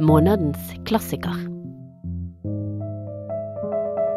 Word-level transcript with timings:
Månedens 0.00 0.58
klassiker. 0.86 1.34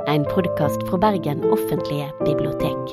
En 0.08 0.26
podkast 0.26 0.84
fra 0.90 0.98
Bergen 0.98 1.44
offentlige 1.44 2.12
bibliotek. 2.26 2.92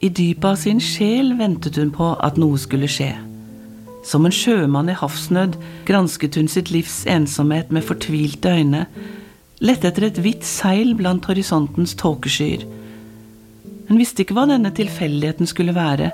I 0.00 0.08
dypet 0.08 0.44
av 0.44 0.56
sin 0.56 0.80
sjel 0.80 1.34
ventet 1.36 1.76
hun 1.76 1.92
på 1.92 2.14
at 2.16 2.40
noe 2.40 2.56
skulle 2.56 2.88
skje. 2.88 3.10
Som 4.00 4.24
en 4.24 4.32
sjømann 4.32 4.88
i 4.88 4.96
havsnød 4.96 5.60
gransket 5.84 6.40
hun 6.40 6.48
sitt 6.48 6.72
livs 6.72 7.02
ensomhet 7.04 7.68
med 7.68 7.84
fortvilte 7.84 8.56
øyne, 8.56 8.86
lette 9.60 9.92
etter 9.92 10.08
et 10.08 10.24
hvitt 10.24 10.48
seil 10.48 10.96
blant 10.96 11.28
horisontens 11.28 11.92
tåkeskyer. 12.00 12.64
Hun 13.88 14.00
visste 14.00 14.24
ikke 14.24 14.34
hva 14.36 14.46
denne 14.50 14.72
tilfeldigheten 14.74 15.46
skulle 15.46 15.74
være, 15.76 16.10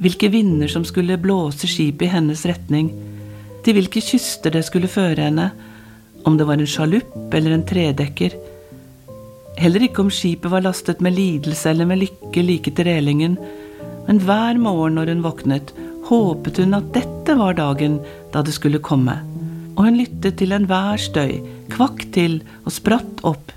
hvilke 0.00 0.30
vinder 0.32 0.70
som 0.70 0.86
skulle 0.86 1.18
blåse 1.20 1.68
skipet 1.68 2.08
i 2.08 2.12
hennes 2.14 2.44
retning, 2.48 2.92
til 3.64 3.76
hvilke 3.76 4.00
kyster 4.04 4.54
det 4.54 4.64
skulle 4.68 4.88
føre 4.88 5.26
henne, 5.28 5.50
om 6.24 6.36
det 6.36 6.46
var 6.48 6.60
en 6.60 6.68
sjalupp 6.68 7.34
eller 7.36 7.54
en 7.54 7.66
tredekker. 7.66 8.36
Heller 9.60 9.84
ikke 9.84 10.04
om 10.04 10.12
skipet 10.12 10.52
var 10.52 10.64
lastet 10.64 11.02
med 11.04 11.16
lidelse 11.16 11.72
eller 11.72 11.88
med 11.88 12.00
lykke 12.04 12.44
like 12.44 12.72
til 12.76 12.88
relingen, 12.88 13.36
men 14.06 14.20
hver 14.24 14.60
morgen 14.60 14.96
når 14.96 15.12
hun 15.12 15.24
våknet, 15.26 15.74
håpet 16.08 16.62
hun 16.62 16.78
at 16.78 16.88
dette 16.96 17.36
var 17.38 17.58
dagen 17.58 17.98
da 18.32 18.42
det 18.46 18.56
skulle 18.56 18.80
komme, 18.82 19.18
og 19.76 19.84
hun 19.86 20.00
lyttet 20.00 20.38
til 20.40 20.56
enhver 20.56 21.00
støy, 21.00 21.36
kvakk 21.74 22.06
til 22.16 22.40
og 22.64 22.72
spratt 22.74 23.20
opp, 23.28 23.52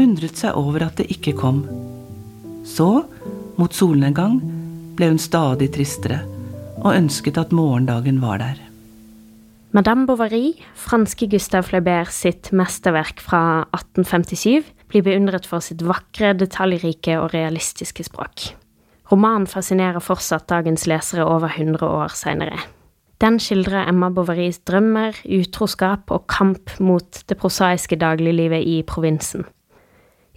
undret 0.00 0.40
seg 0.40 0.58
over 0.58 0.88
at 0.88 0.98
det 0.98 1.10
ikke 1.14 1.36
kom. 1.38 1.62
Så, 2.64 3.04
mot 3.58 3.76
solnedgang, 3.76 4.40
ble 4.98 5.12
hun 5.12 5.20
stadig 5.20 5.70
tristere, 5.74 6.22
og 6.80 6.94
ønsket 6.94 7.38
at 7.40 7.54
morgendagen 7.56 8.20
var 8.22 8.40
der. 8.42 8.58
Madame 9.72 10.06
Bovary, 10.06 10.56
franske 10.74 11.28
Gustave 11.30 11.68
Flaubert 11.68 12.10
sitt 12.10 12.50
mesterverk 12.50 13.20
fra 13.22 13.62
1857, 13.76 14.66
blir 14.90 15.04
beundret 15.06 15.46
for 15.46 15.62
sitt 15.62 15.84
vakre, 15.86 16.32
detaljrike 16.34 17.14
og 17.20 17.30
realistiske 17.36 18.08
språk. 18.08 18.50
Romanen 19.10 19.46
fascinerer 19.50 20.02
fortsatt 20.02 20.48
dagens 20.50 20.88
lesere 20.90 21.26
over 21.26 21.54
100 21.54 21.86
år 21.86 22.14
seinere. 22.18 22.58
Den 23.20 23.38
skildrer 23.42 23.88
Emma 23.90 24.08
Bovarys 24.10 24.62
drømmer, 24.66 25.14
utroskap 25.28 26.10
og 26.14 26.26
kamp 26.30 26.72
mot 26.80 27.22
det 27.28 27.36
prosaiske 27.38 27.98
dagliglivet 28.00 28.64
i 28.64 28.80
provinsen. 28.86 29.44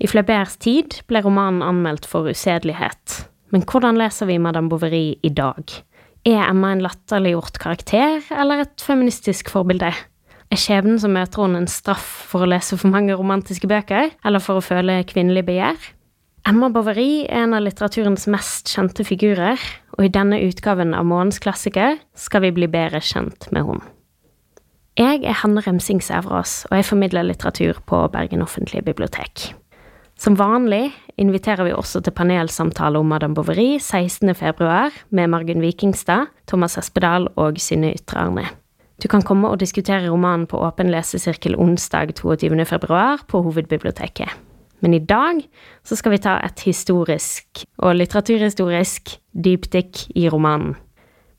I 0.04 0.08
Flauberts 0.12 0.58
tid 0.60 0.98
ble 1.08 1.22
romanen 1.24 1.64
anmeldt 1.64 2.04
for 2.10 2.28
usedelighet. 2.28 3.22
Men 3.56 3.64
hvordan 3.64 3.96
leser 3.96 4.28
vi 4.28 4.36
Madame 4.42 4.68
Bovary 4.68 5.14
i 5.24 5.32
dag? 5.32 5.64
Er 6.28 6.42
Emma 6.50 6.74
en 6.74 6.84
latterliggjort 6.84 7.60
karakter, 7.64 8.20
eller 8.36 8.66
et 8.66 8.84
feministisk 8.84 9.52
forbilde? 9.54 9.94
Er 10.52 10.60
skjebnen 10.60 11.00
som 11.00 11.16
møter 11.16 11.46
henne 11.46 11.64
en 11.64 11.72
straff 11.72 12.04
for 12.28 12.44
å 12.44 12.52
lese 12.52 12.76
for 12.76 12.92
mange 12.92 13.16
romantiske 13.16 13.70
bøker, 13.72 14.12
eller 14.28 14.44
for 14.44 14.60
å 14.60 14.66
føle 14.66 15.00
kvinnelig 15.08 15.46
begjær? 15.48 15.80
Emma 16.52 16.68
Bovary 16.68 17.24
er 17.24 17.46
en 17.46 17.56
av 17.56 17.64
litteraturens 17.64 18.28
mest 18.28 18.76
kjente 18.76 19.08
figurer, 19.08 19.60
og 19.96 20.04
i 20.04 20.12
denne 20.12 20.42
utgaven 20.44 20.92
av 20.98 21.08
Månens 21.08 21.40
klassiker 21.40 21.96
skal 22.20 22.44
vi 22.44 22.56
bli 22.60 22.68
bedre 22.68 23.00
kjent 23.00 23.48
med 23.56 23.70
henne. 23.72 23.92
Jeg 25.00 25.24
er 25.24 25.40
Hanne 25.40 25.64
Remsing 25.64 26.04
Sævrås, 26.04 26.66
og 26.70 26.76
jeg 26.78 26.92
formidler 26.92 27.26
litteratur 27.26 27.80
på 27.88 28.04
Bergen 28.14 28.44
offentlige 28.44 28.84
bibliotek. 28.86 29.54
Som 30.24 30.38
vanlig 30.40 30.94
inviterer 31.20 31.68
vi 31.68 31.74
også 31.76 32.00
til 32.00 32.14
panelsamtale 32.16 32.96
om 33.02 33.10
Madame 33.12 33.36
Bovary 33.36 33.76
16.2 33.76 34.68
med 35.12 35.28
Margunn 35.28 35.60
Vikingstad, 35.60 36.30
Thomas 36.48 36.78
Espedal 36.80 37.26
og 37.36 37.58
Synne 37.60 37.90
Ytre 37.92 38.22
Arne. 38.22 38.46
Du 39.04 39.10
kan 39.12 39.26
komme 39.26 39.50
og 39.52 39.60
diskutere 39.60 40.08
romanen 40.08 40.46
på 40.48 40.62
åpen 40.64 40.94
lesesirkel 40.94 41.58
onsdag 41.60 42.14
22.2 42.22 43.26
på 43.28 43.42
Hovedbiblioteket. 43.44 44.30
Men 44.80 44.94
i 44.96 45.02
dag 45.04 45.42
så 45.84 45.98
skal 46.00 46.14
vi 46.16 46.22
ta 46.24 46.38
et 46.46 46.64
historisk 46.64 47.66
og 47.84 47.98
litteraturhistorisk 48.00 49.18
dypdykk 49.36 50.06
i 50.16 50.30
romanen. 50.32 50.78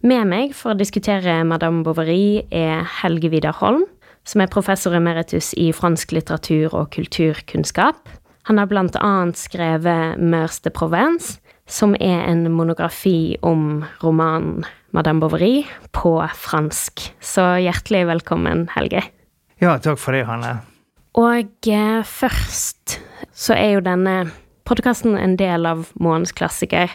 Med 0.04 0.28
meg 0.28 0.52
for 0.52 0.74
å 0.74 0.76
diskutere 0.76 1.38
Madame 1.48 1.80
Bovary 1.86 2.44
er 2.52 2.84
Helge 3.00 3.32
Vidar 3.32 3.56
Holm, 3.62 3.86
som 4.28 4.44
er 4.44 4.52
professor 4.52 4.92
emeritus 4.92 5.54
i 5.56 5.70
fransk 5.72 6.12
litteratur 6.12 6.76
og 6.76 6.92
kulturkunnskap. 6.92 7.96
Han 8.44 8.60
har 8.60 8.68
blant 8.68 8.96
annet 9.00 9.40
skrevet 9.40 10.20
Meurs 10.20 10.60
de 10.60 10.72
Provence, 10.74 11.38
som 11.64 11.94
er 11.96 12.26
en 12.28 12.44
monografi 12.52 13.36
om 13.40 13.84
romanen 14.02 14.66
Madame 14.92 15.22
Bovary 15.22 15.64
på 15.96 16.18
fransk. 16.36 17.06
Så 17.24 17.44
hjertelig 17.64 18.04
velkommen, 18.12 18.68
Helge. 18.76 19.00
Ja, 19.62 19.78
takk 19.80 19.98
for 20.02 20.12
det, 20.12 20.26
Hanne. 20.28 20.58
Og 21.16 21.70
eh, 21.70 22.00
først 22.04 22.98
så 23.32 23.56
er 23.56 23.78
jo 23.78 23.84
denne 23.86 24.26
podkasten 24.68 25.16
en 25.16 25.38
del 25.40 25.64
av 25.68 25.88
Månens 26.00 26.34
klassiker, 26.36 26.92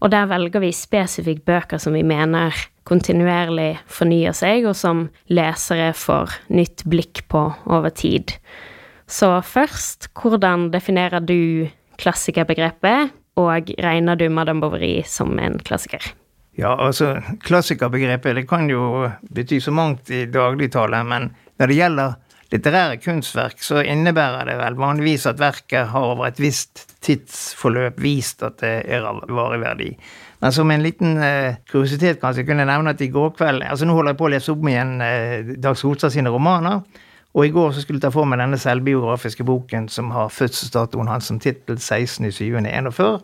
og 0.00 0.12
der 0.12 0.28
velger 0.28 0.62
vi 0.62 0.72
spesifikt 0.74 1.46
bøker 1.48 1.80
som 1.80 1.96
vi 1.96 2.04
mener 2.04 2.56
kontinuerlig 2.88 3.78
fornyer 3.88 4.36
seg, 4.36 4.66
og 4.68 4.76
som 4.76 5.06
lesere 5.32 5.92
får 5.96 6.36
nytt 6.52 6.84
blikk 6.90 7.24
på 7.32 7.46
over 7.70 7.92
tid. 7.94 8.36
Så 9.10 9.28
først, 9.42 10.08
hvordan 10.14 10.70
definerer 10.70 11.22
du 11.24 11.66
klassikerbegrepet, 12.00 13.10
og 13.40 13.70
regner 13.82 14.18
du 14.18 14.28
Madame 14.30 14.62
Bovary 14.62 15.02
som 15.06 15.38
en 15.42 15.58
klassiker? 15.66 16.12
Ja, 16.58 16.74
altså, 16.76 17.16
klassikerbegrepet 17.46 18.36
det 18.36 18.48
kan 18.50 18.68
jo 18.70 19.08
bety 19.34 19.60
så 19.62 19.72
mangt 19.74 20.10
i 20.10 20.26
dagligtale, 20.30 21.02
men 21.06 21.30
når 21.58 21.70
det 21.70 21.78
gjelder 21.78 22.16
litterære 22.50 22.98
kunstverk, 23.02 23.62
så 23.62 23.82
innebærer 23.86 24.48
det 24.48 24.56
vel 24.58 24.78
vanligvis 24.78 25.26
at 25.30 25.40
verket 25.40 25.90
har 25.92 26.08
over 26.14 26.28
et 26.28 26.40
visst 26.42 26.86
tidsforløp 27.04 28.00
vist 28.02 28.42
at 28.46 28.58
det 28.62 28.74
er 28.90 29.06
av 29.06 29.22
varig 29.30 29.60
verdi. 29.62 29.90
Men 30.40 30.54
som 30.54 30.70
en 30.72 30.82
liten 30.82 31.18
eh, 31.22 31.60
kuriositet 31.70 32.20
kanskje 32.20 32.46
kunne 32.48 32.64
jeg 32.64 32.72
nevne 32.72 32.94
at 32.94 33.04
i 33.04 33.10
går 33.12 33.34
kveld 33.36 33.64
altså 33.66 33.84
Nå 33.84 33.92
holder 33.92 34.14
jeg 34.14 34.18
på 34.22 34.26
å 34.26 34.30
lese 34.32 34.52
opp 34.54 34.62
igjen 34.70 34.94
eh, 35.04 35.50
Dag 35.60 35.76
Solstad 35.76 36.14
sine 36.14 36.32
romaner. 36.32 36.80
Og 37.34 37.46
i 37.46 37.50
går 37.54 37.70
så 37.70 37.80
skulle 37.80 37.98
jeg 37.98 38.02
ta 38.02 38.10
for 38.14 38.24
meg 38.26 38.38
denne 38.42 38.58
selvbiografiske 38.58 39.44
boken 39.46 39.88
som 39.88 40.10
har 40.10 40.28
fødselsdatoen 40.34 41.08
hans 41.10 41.24
som 41.30 41.38
tittel 41.42 41.76
16.7.41, 41.78 43.20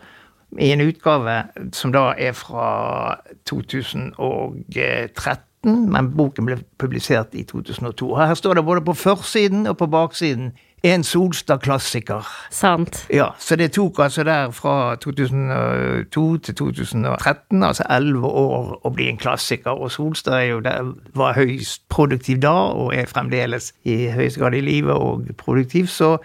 i 0.63 0.71
en 0.71 0.81
utgave 0.85 1.43
som 1.75 1.93
da 1.93 2.13
er 2.15 2.33
fra 2.39 3.17
2013, 3.51 5.91
men 5.91 6.13
boken 6.15 6.47
ble 6.47 6.57
publisert 6.79 7.35
i 7.35 7.43
2002. 7.43 8.15
Her 8.15 8.35
står 8.39 8.55
det 8.55 8.65
både 8.65 8.85
på 8.87 8.95
forsiden 8.95 9.67
og 9.67 9.77
på 9.81 9.87
baksiden 9.91 10.53
en 10.87 11.05
Solstad-klassiker. 11.05 12.27
Sant. 12.51 13.07
Ja, 13.11 13.31
Så 13.39 13.57
det 13.57 13.73
tok 13.73 13.99
altså 13.99 14.25
der 14.25 14.51
fra 14.51 14.97
2002 14.97 16.39
til 16.39 16.55
2013, 16.55 17.63
altså 17.63 17.87
elleve 17.91 18.27
år, 18.27 18.81
å 18.85 18.93
bli 18.95 19.09
en 19.11 19.19
klassiker. 19.19 19.75
Og 19.75 19.91
Solstad 19.93 20.39
er 20.41 20.51
jo 20.51 20.61
der, 20.61 20.93
var 21.15 21.35
høyst 21.39 21.89
produktiv 21.89 22.41
da, 22.45 22.55
og 22.75 22.95
er 22.95 23.11
fremdeles 23.11 23.73
i 23.85 24.07
høyeste 24.15 24.41
grad 24.41 24.55
i 24.55 24.63
live 24.65 24.95
og 24.95 25.27
produktiv. 25.39 25.87
Så 25.93 26.17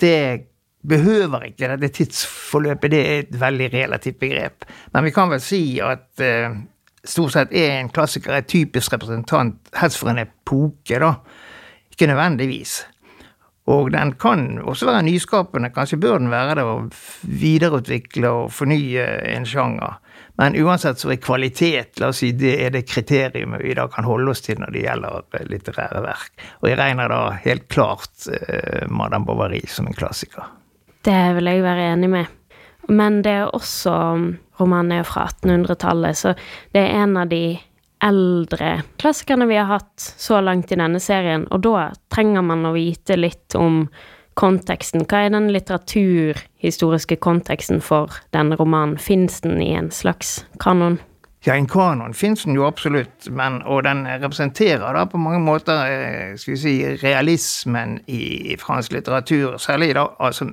det 0.00 0.46
behøver 0.88 1.48
ikke 1.48 1.68
dette 1.74 1.88
tidsforløpet, 1.88 2.90
det 2.90 3.02
er 3.08 3.18
et 3.24 3.40
veldig 3.40 3.72
relativt 3.72 4.18
begrep. 4.20 4.66
Men 4.92 5.04
vi 5.04 5.12
kan 5.14 5.30
vel 5.32 5.40
si 5.40 5.62
at 5.80 6.20
eh, 6.20 6.56
stort 7.04 7.32
sett 7.32 7.54
er 7.56 7.78
en 7.78 7.92
klassiker 7.92 8.36
et 8.36 8.48
typisk 8.50 8.92
representant 8.92 9.72
helst 9.80 10.00
for 10.00 10.12
en 10.12 10.20
epoke, 10.24 10.98
da. 11.00 11.14
Ikke 11.94 12.08
nødvendigvis. 12.10 12.82
Og 13.72 13.88
den 13.94 14.12
kan 14.20 14.58
også 14.60 14.90
være 14.90 15.06
nyskapende, 15.06 15.70
kanskje 15.72 16.00
bør 16.02 16.18
den 16.20 16.32
være 16.32 16.58
det, 16.58 16.64
å 16.68 17.30
videreutvikle 17.40 18.32
og 18.42 18.50
fornye 18.52 19.06
en 19.30 19.46
sjanger. 19.48 19.96
Men 20.36 20.56
uansett 20.60 21.00
så 21.00 21.12
er 21.14 21.20
kvalitet 21.22 22.00
la 22.02 22.10
oss 22.10 22.20
si, 22.20 22.32
det 22.36 22.54
er 22.60 22.74
det 22.74 22.84
kriteriumet 22.90 23.62
vi 23.62 23.76
da 23.78 23.86
kan 23.88 24.04
holde 24.04 24.34
oss 24.34 24.44
til 24.44 24.58
når 24.60 24.74
det 24.74 24.84
gjelder 24.84 25.48
litterære 25.48 26.04
verk. 26.04 26.46
Og 26.60 26.68
jeg 26.68 26.78
regner 26.80 27.12
da 27.12 27.20
helt 27.44 27.68
klart 27.72 28.28
eh, 28.28 28.84
Madame 28.90 29.24
Bovary 29.28 29.62
som 29.70 29.88
en 29.88 29.96
klassiker. 29.96 30.50
Det 31.04 31.22
vil 31.36 31.48
jeg 31.48 31.64
være 31.64 31.92
enig 31.94 32.10
med. 32.10 32.40
Men 32.88 33.22
det 33.24 33.32
er 33.32 33.54
også 33.54 33.94
Romanen 34.60 35.00
er 35.00 35.06
fra 35.08 35.24
1800-tallet, 35.30 36.18
så 36.18 36.34
det 36.74 36.82
er 36.82 37.00
en 37.02 37.16
av 37.18 37.30
de 37.32 37.56
eldre 38.04 38.82
klassikerne 39.00 39.46
vi 39.48 39.56
har 39.56 39.70
hatt 39.70 40.00
så 40.00 40.40
langt 40.44 40.72
i 40.72 40.78
denne 40.80 41.00
serien, 41.00 41.46
og 41.50 41.64
da 41.64 41.88
trenger 42.12 42.44
man 42.44 42.66
å 42.68 42.74
vite 42.76 43.16
litt 43.18 43.56
om 43.58 43.86
konteksten. 44.38 45.06
Hva 45.08 45.24
er 45.24 45.34
den 45.34 45.50
litteraturhistoriske 45.54 47.18
konteksten 47.22 47.82
for 47.84 48.12
denne 48.34 48.58
romanen? 48.58 48.98
Fins 48.98 49.40
den 49.44 49.60
i 49.62 49.72
en 49.78 49.90
slags 49.94 50.42
kanon? 50.62 50.98
Ja, 51.44 51.58
en 51.58 51.68
kanon 51.68 52.14
fins 52.16 52.46
den 52.46 52.56
jo 52.56 52.64
absolutt, 52.64 53.28
men, 53.28 53.58
og 53.68 53.82
den 53.84 54.06
representerer 54.08 54.96
da 54.96 55.04
på 55.04 55.20
mange 55.20 55.42
måter 55.44 55.82
eh, 55.92 56.36
skal 56.40 56.54
vi 56.54 56.60
si, 56.62 56.74
realismen 57.02 57.98
i 58.08 58.56
fransk 58.60 58.96
litteratur. 58.96 59.58
Særlig 59.60 59.92
da, 59.98 60.06
altså 60.24 60.48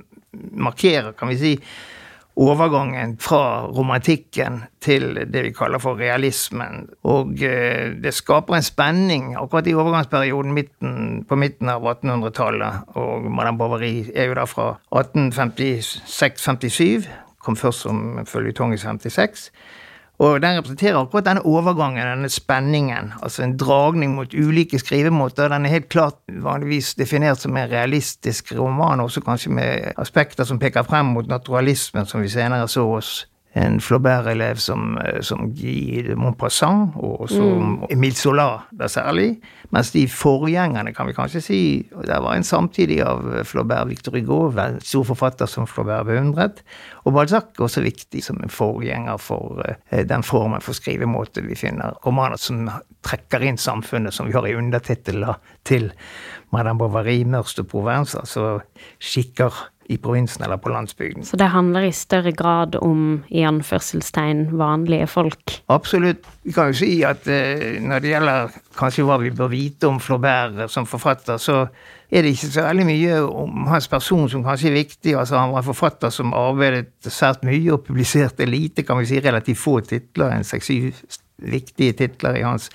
markerer, 0.52 1.14
kan 1.16 1.32
vi 1.32 1.38
si, 1.40 1.54
overgangen 2.36 3.16
fra 3.20 3.66
romantikken 3.66 4.62
til 4.80 5.26
det 5.28 5.42
vi 5.44 5.52
kaller 5.52 5.78
for 5.82 5.98
realismen. 6.00 6.88
Og 7.04 7.42
eh, 7.44 7.92
det 8.02 8.14
skaper 8.16 8.54
en 8.56 8.66
spenning 8.66 9.36
akkurat 9.36 9.66
i 9.68 9.74
overgangsperioden 9.76 10.54
midten, 10.56 11.24
på 11.28 11.36
midten 11.36 11.68
av 11.68 11.84
1800-tallet. 11.84 12.74
Og 12.96 13.30
Madame 13.30 13.58
Bovary 13.58 14.10
er 14.14 14.24
jo 14.30 14.34
da 14.38 14.44
fra 14.48 14.76
1856-57, 14.94 17.08
kom 17.42 17.56
først 17.58 17.80
som 17.84 18.26
føljetong 18.26 18.74
i 18.74 18.80
56. 18.80 19.50
Og 20.22 20.38
den 20.42 20.54
representerer 20.54 21.00
akkurat 21.00 21.26
denne 21.26 21.42
overgangen, 21.42 22.06
denne 22.06 22.28
spenningen. 22.30 23.10
Altså 23.22 23.42
en 23.42 23.56
dragning 23.58 24.14
mot 24.14 24.34
ulike 24.34 24.78
skrivemåter. 24.78 25.48
Den 25.50 25.66
er 25.66 25.74
helt 25.74 25.88
klart 25.90 26.20
vanligvis 26.30 26.94
definert 26.94 27.42
som 27.42 27.56
en 27.56 27.70
realistisk 27.70 28.52
roman, 28.54 29.02
også 29.02 29.20
kanskje 29.26 29.50
med 29.50 29.92
aspekter 29.98 30.46
som 30.46 30.60
peker 30.62 30.86
frem 30.86 31.10
mot 31.16 31.26
naturalismen, 31.26 32.06
som 32.06 32.22
vi 32.22 32.30
senere 32.30 32.68
så 32.70 32.86
hos 32.86 33.10
en 33.52 33.80
Flaubert-elev 33.80 34.56
som, 34.56 34.98
eh, 34.98 35.20
som 35.20 35.50
Guy 35.52 36.02
de 36.06 36.14
Montpassant, 36.16 36.94
og 36.96 37.28
som 37.28 37.82
mm. 37.82 37.90
Emile 37.92 38.16
Solar 38.16 38.66
da 38.72 38.88
særlig. 38.88 39.42
Mens 39.72 39.92
de 39.92 40.06
forgjengerne, 40.08 40.94
kan 40.96 41.08
vi 41.08 41.16
kanskje 41.16 41.40
si 41.40 41.60
Det 41.92 42.18
var 42.20 42.34
en 42.34 42.44
samtidig 42.44 43.00
av 43.04 43.44
Flaubert 43.44 43.88
Victor 43.88 44.16
Hugo, 44.16 44.52
stor 44.80 45.04
forfatter 45.04 45.46
som 45.46 45.66
Flaubert 45.66 46.06
beundret. 46.06 46.62
Og 47.04 47.12
Balzac 47.12 47.58
også 47.58 47.82
viktig 47.84 48.22
som 48.24 48.40
en 48.42 48.52
forgjenger 48.52 49.16
for 49.20 49.62
uh, 49.64 50.02
den 50.04 50.22
formen 50.22 50.60
for 50.60 50.72
skrivemåte 50.72 51.42
vi 51.44 51.54
finner. 51.54 51.96
Romaner 52.06 52.40
som 52.40 52.68
trekker 53.02 53.42
inn 53.42 53.58
samfunnet, 53.58 54.14
som 54.14 54.26
vi 54.26 54.36
har 54.36 54.46
i 54.46 54.54
undertitler 54.54 55.40
til 55.64 55.90
Madame 56.52 56.78
Bovary, 56.78 57.22
Mørst 57.24 57.60
og 57.60 57.68
Provence, 57.72 58.18
altså 58.18 58.60
skikker 59.00 59.52
i 59.90 59.96
provinsen 59.98 60.44
eller 60.44 60.60
på 60.62 60.70
landsbygden. 60.72 61.24
Så 61.26 61.36
det 61.36 61.50
handler 61.52 61.86
i 61.88 61.92
større 61.92 62.32
grad 62.32 62.76
om 62.80 63.22
i 63.28 63.44
anførselstegn 63.46 64.46
vanlige 64.58 65.06
folk? 65.10 65.56
Absolutt. 65.72 66.26
Vi 66.42 66.54
kan 66.54 66.70
jo 66.70 66.78
si 66.82 66.92
at 67.06 67.26
eh, 67.30 67.80
når 67.82 68.04
det 68.04 68.12
gjelder 68.12 68.60
kanskje 68.78 69.06
hva 69.06 69.18
vi 69.22 69.32
bør 69.34 69.50
vite 69.52 69.90
om 69.90 70.00
Flaubert 70.02 70.70
som 70.72 70.86
forfatter, 70.88 71.40
så 71.42 71.64
er 72.12 72.24
det 72.24 72.34
ikke 72.34 72.50
så 72.52 72.66
veldig 72.66 72.86
mye 72.86 73.20
om 73.24 73.66
hans 73.72 73.88
person 73.88 74.28
som 74.28 74.44
kanskje 74.44 74.68
er 74.70 74.78
viktig. 74.80 75.16
Altså, 75.16 75.38
han 75.40 75.54
var 75.54 75.62
en 75.62 75.70
forfatter 75.70 76.12
som 76.12 76.34
arbeidet 76.36 76.92
svært 77.08 77.44
mye 77.48 77.72
og 77.72 77.86
publiserte 77.86 78.48
lite, 78.48 78.84
kan 78.84 79.00
vi 79.00 79.08
si, 79.08 79.20
relativt 79.24 79.60
få 79.62 79.78
titler, 79.86 80.34
en 80.34 80.46
seks-syv 80.46 80.92
viktige 81.42 81.96
titler 81.98 82.38
i 82.38 82.44
hans 82.46 82.68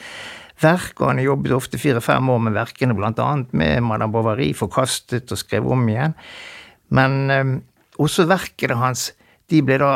verk, 0.61 0.95
og 0.99 1.11
han 1.11 1.21
har 1.21 1.29
jobbet 1.29 1.53
ofte 1.53 1.79
fire-fem 1.81 2.29
år 2.33 2.39
med 2.47 2.57
verkene, 2.57 2.97
annet 2.97 3.53
med 3.53 3.81
Madame 3.85 4.11
Bovary, 4.11 4.53
forkastet 4.57 5.31
og 5.31 5.37
skrev 5.37 5.67
om 5.69 5.85
igjen. 5.89 6.17
Men 6.89 7.31
eh, 7.31 7.55
også 7.97 8.27
verkene 8.29 8.77
hans 8.79 9.11
de 9.47 9.61
ble 9.63 9.77
da 9.79 9.91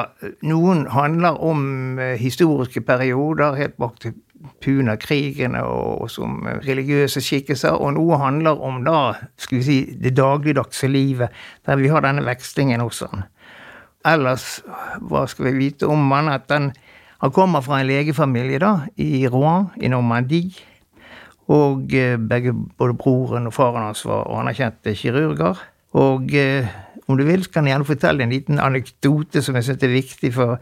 Noen 0.47 0.85
handler 0.93 1.39
om 1.43 1.99
eh, 1.99 2.17
historiske 2.19 2.83
perioder, 2.87 3.57
helt 3.59 3.77
bak 3.81 3.99
til 4.03 4.15
Puna-krigene 4.63 5.59
og, 5.67 6.05
og, 6.05 6.07
som 6.09 6.39
religiøse 6.65 7.21
skikkelser, 7.21 7.75
og 7.77 7.93
noe 7.97 8.17
handler 8.17 8.57
om 8.57 8.79
da, 8.85 9.13
skal 9.37 9.59
vi 9.59 9.65
si, 9.67 9.75
det 10.01 10.15
dagligdagse 10.17 10.89
livet, 10.89 11.35
der 11.67 11.77
vi 11.77 11.91
har 11.91 12.01
denne 12.05 12.23
vekslingen 12.25 12.81
også. 12.81 13.09
Ellers, 14.07 14.63
hva 15.05 15.27
skal 15.29 15.51
vi 15.51 15.57
vite 15.59 15.89
om 15.89 16.09
han? 16.15 16.31
At 16.33 16.49
han, 16.49 16.71
han 17.21 17.33
kommer 17.35 17.61
fra 17.61 17.81
en 17.81 17.89
legefamilie 17.91 18.61
da, 18.63 18.73
i 18.97 19.27
Rouen, 19.29 19.69
i 19.77 19.91
Normandie. 19.93 20.55
Og 21.51 21.93
eh, 21.93 22.15
begge, 22.17 22.55
både 22.79 22.95
broren 22.97 23.49
og 23.49 23.53
faren 23.53 23.85
hans 23.89 24.05
var 24.07 24.29
anerkjente 24.39 24.95
kirurger. 24.97 25.59
Og 25.99 26.33
eh, 26.37 26.69
om 27.07 27.17
du 27.19 27.25
vil, 27.27 27.43
så 27.43 27.51
kan 27.51 27.67
jeg 27.67 27.75
gjerne 27.75 27.89
fortelle 27.89 28.23
en 28.23 28.33
liten 28.33 28.61
anekdote 28.63 29.43
som 29.43 29.57
jeg 29.57 29.67
syns 29.67 29.83
er 29.83 29.93
viktig 29.95 30.33
for 30.35 30.57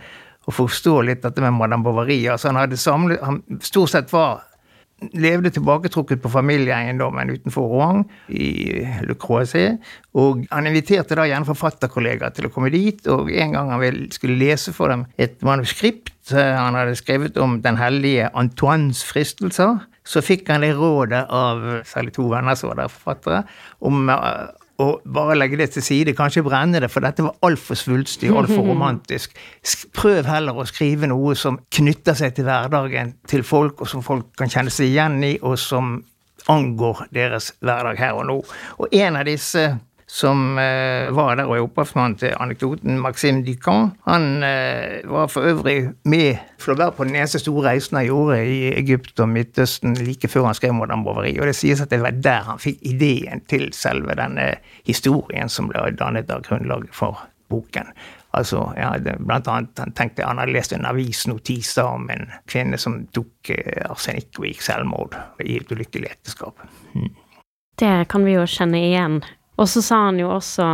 å 0.49 0.53
forstå 0.55 0.99
litt 1.05 1.25
dette 1.25 1.43
med 1.43 1.57
Madame 1.57 1.85
Bovary. 1.85 2.23
Altså, 2.31 2.49
han 2.49 2.61
hadde 2.63 2.79
samlet 2.79 3.21
Han 3.21 3.43
stort 3.61 3.93
sett 3.93 4.13
var 4.13 4.45
levde 5.15 5.51
tilbaketrukket 5.55 6.19
på 6.19 6.31
familieeiendommen 6.33 7.31
utenfor 7.31 7.69
Rouen, 7.71 8.01
i 8.27 8.81
Le 9.05 9.15
Croisé. 9.15 9.77
Og 10.19 10.43
han 10.51 10.67
inviterte 10.67 11.15
da 11.15 11.27
gjerne 11.29 11.47
forfatterkollegaer 11.47 12.35
til 12.35 12.49
å 12.49 12.51
komme 12.53 12.71
dit, 12.73 12.99
og 13.07 13.31
en 13.31 13.55
gang 13.55 13.71
han 13.71 14.01
skulle 14.11 14.39
lese 14.41 14.73
for 14.75 14.91
dem 14.91 15.05
et 15.15 15.39
manuskript 15.45 16.33
han 16.35 16.75
hadde 16.77 16.97
skrevet 16.99 17.39
om 17.41 17.57
den 17.63 17.79
hellige 17.79 18.27
Antoines 18.37 18.99
fristelser, 19.07 19.79
så 20.05 20.21
fikk 20.25 20.49
han 20.51 20.61
det 20.65 20.75
rådet 20.77 21.23
av 21.33 21.63
særlig 21.87 22.13
to 22.17 22.27
venner 22.29 22.57
som 22.57 22.71
var 22.71 22.83
der 22.83 22.91
forfattere, 22.93 23.43
om 23.85 24.09
og 24.79 25.01
bare 25.03 25.35
legge 25.35 25.57
det 25.59 25.71
til 25.73 25.83
side, 25.83 26.15
kanskje 26.15 26.43
brenne 26.45 26.79
det, 26.79 26.89
for 26.91 27.03
dette 27.03 27.25
var 27.25 27.35
altfor 27.45 27.77
svulstig, 27.79 28.31
altfor 28.31 28.63
romantisk. 28.71 29.35
Prøv 29.95 30.29
heller 30.29 30.55
å 30.55 30.67
skrive 30.69 31.09
noe 31.11 31.35
som 31.39 31.59
knytter 31.75 32.15
seg 32.15 32.37
til 32.37 32.47
hverdagen 32.47 33.17
til 33.27 33.43
folk, 33.47 33.83
og 33.83 33.91
som 33.91 34.05
folk 34.05 34.31
kan 34.39 34.51
kjenne 34.51 34.73
seg 34.73 34.93
igjen 34.93 35.19
i, 35.27 35.35
og 35.43 35.59
som 35.59 35.97
angår 36.49 37.05
deres 37.13 37.51
hverdag 37.59 37.99
her 37.99 38.17
og 38.17 38.27
nå. 38.29 38.37
Og 38.79 38.95
en 38.95 39.19
av 39.19 39.27
disse 39.27 39.65
som 40.09 40.57
uh, 40.57 41.13
var 41.13 41.35
der 41.37 41.45
og 41.45 41.53
er 41.53 41.63
opphavsmann 41.67 42.15
til 42.17 42.33
anekdoten, 42.41 42.97
Maxime 42.97 43.43
Ducamp. 43.45 43.93
Han 44.09 44.41
uh, 44.41 45.05
var 45.05 45.29
for 45.29 45.45
øvrig 45.45 45.91
med 46.09 46.39
Flaubert 46.59 46.95
på 46.97 47.05
den 47.05 47.15
eneste 47.15 47.39
store 47.39 47.67
reisen 47.69 47.99
han 47.99 48.07
gjorde 48.07 48.39
i 48.41 48.73
Egypt 48.73 49.21
og 49.21 49.29
Midtøsten 49.29 49.93
like 50.01 50.27
før 50.27 50.49
han 50.49 50.57
skrev 50.57 50.73
'Modern 50.73 51.05
Bovary, 51.05 51.37
og 51.39 51.45
det 51.47 51.55
sies 51.55 51.81
at 51.81 51.91
det 51.93 52.01
var 52.01 52.11
der 52.11 52.41
han 52.49 52.59
fikk 52.59 52.81
ideen 52.81 53.45
til 53.45 53.69
selve 53.73 54.17
denne 54.17 54.55
historien 54.85 55.49
som 55.49 55.69
ble 55.69 55.91
dannet 55.93 56.31
av 56.31 56.41
grunnlaget 56.41 56.95
for 56.95 57.21
boken. 57.49 57.93
Altså, 58.33 58.73
ja, 58.77 58.91
blant 59.17 59.47
annet, 59.47 59.77
han 59.77 59.93
tenkte 59.93 60.25
han 60.25 60.37
hadde 60.37 60.53
lest 60.53 60.73
en 60.73 60.85
avisnotis 60.85 61.77
om 61.77 62.09
en 62.09 62.27
kvinne 62.49 62.77
som 62.77 63.03
tok 63.13 63.53
uh, 63.53 63.91
arsenikk 63.93 64.41
og 64.41 64.49
gikk 64.49 64.61
selvmord 64.65 65.17
i 65.45 65.61
et 65.61 65.71
ulykkelig 65.71 66.15
ekteskap. 66.17 66.65
Hmm. 66.93 67.13
Det 67.79 68.07
kan 68.09 68.25
vi 68.25 68.33
jo 68.33 68.45
kjenne 68.49 68.81
igjen 68.89 69.21
og 69.59 69.69
så 69.69 69.83
sa 69.83 70.03
han 70.07 70.19
jo 70.21 70.31
også, 70.31 70.67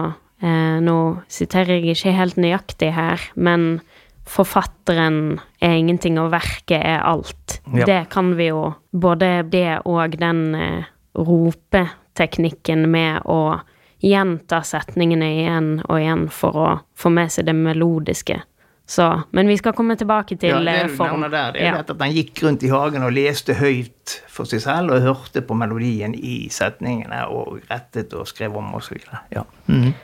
eh, 0.46 0.78
nå 0.84 0.98
siterer 1.32 1.80
jeg 1.80 1.96
ikke 1.96 2.16
helt 2.16 2.38
nøyaktig 2.38 2.92
her, 2.94 3.22
men 3.36 3.82
forfatteren 4.26 5.40
er 5.62 5.78
ingenting, 5.78 6.20
og 6.22 6.32
verket 6.34 6.82
er 6.82 7.04
alt. 7.06 7.60
Ja. 7.74 7.86
Det 7.86 8.02
kan 8.14 8.34
vi 8.38 8.50
jo 8.50 8.74
Både 8.96 9.44
det 9.44 9.82
og 9.86 10.16
den 10.18 10.56
eh, 10.56 10.86
ropeteknikken 11.20 12.86
med 12.90 13.26
å 13.28 13.60
gjenta 14.00 14.62
setningene 14.64 15.28
igjen 15.42 15.70
og 15.84 16.00
igjen 16.00 16.30
for 16.32 16.56
å 16.56 16.70
få 16.96 17.12
med 17.12 17.34
seg 17.34 17.50
det 17.50 17.56
melodiske 17.58 18.40
så, 18.86 19.22
men 19.34 19.48
vi 19.50 19.58
skal 19.58 19.74
komme 19.74 19.96
tilbake 19.98 20.38
til 20.38 20.52
ja, 20.52 20.60
det 20.62 20.76
eh, 20.84 20.92
form. 20.94 21.26
Der, 21.26 21.56
det 21.56 21.64
er 21.64 21.72
ja. 21.72 21.82
at 21.82 21.90
han 21.90 22.14
gikk 22.14 22.44
rundt 22.46 22.64
i 22.64 22.70
hagen 22.70 23.06
og 23.06 23.16
leste 23.16 23.56
høyt 23.58 24.20
for 24.30 24.46
seg 24.50 24.62
selv 24.62 24.94
og 24.94 25.02
hørte 25.02 25.42
på 25.42 25.58
melodien 25.58 26.14
i 26.14 26.46
setningene 26.54 27.24
og 27.34 27.64
rettet 27.72 28.14
og 28.14 28.30
skrev 28.30 28.58
om 28.60 28.76
osv. 28.78 29.00
Ja. 29.34 29.42
Mm. 29.66 29.96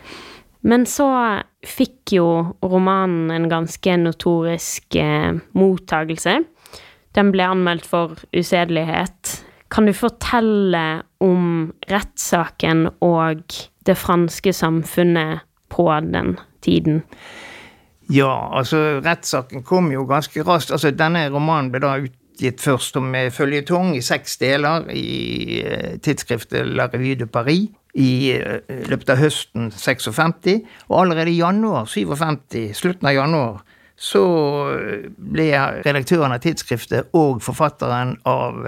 Men 0.65 0.87
så 0.89 1.07
fikk 1.65 2.15
jo 2.17 2.25
romanen 2.65 3.29
en 3.33 3.45
ganske 3.51 3.97
notorisk 4.01 4.97
eh, 4.97 5.37
mottagelse. 5.57 6.39
Den 7.13 7.31
ble 7.33 7.45
anmeldt 7.53 7.85
for 7.85 8.17
usedelighet. 8.33 9.35
Kan 9.71 9.85
du 9.85 9.93
fortelle 9.93 11.03
om 11.21 11.69
rettssaken 11.91 12.87
og 13.05 13.45
det 13.85 13.97
franske 13.97 14.53
samfunnet 14.57 15.45
på 15.69 15.85
den 16.09 16.35
tiden? 16.65 17.03
Ja, 18.11 18.31
altså 18.51 18.99
rettssaken 19.05 19.63
kom 19.63 19.91
jo 19.93 20.03
ganske 20.09 20.43
raskt. 20.43 20.73
Altså 20.75 20.91
Denne 20.91 21.29
romanen 21.31 21.71
ble 21.71 21.79
da 21.83 21.93
utgitt 22.01 22.59
først 22.63 22.97
som 22.97 23.13
føljetong 23.31 23.93
i 23.95 24.01
seks 24.03 24.35
deler 24.41 24.89
i 24.91 25.61
uh, 25.63 25.93
tidsskriftet 26.03 26.73
La 26.75 26.89
Revue 26.91 27.15
de 27.19 27.27
Paris 27.31 27.69
i 27.95 28.33
uh, 28.35 28.59
løpet 28.91 29.13
av 29.13 29.21
høsten 29.21 29.71
56. 29.71 30.57
Og 30.89 30.97
allerede 31.05 31.31
i 31.31 31.39
januar 31.39 31.87
57, 31.87 32.73
slutten 32.75 33.07
av 33.07 33.15
januar, 33.15 33.61
så 33.95 34.23
ble 35.15 35.47
redaktøren 35.85 36.35
av 36.35 36.41
tidsskriftet 36.43 37.13
og 37.15 37.39
forfatteren 37.45 38.17
av 38.27 38.65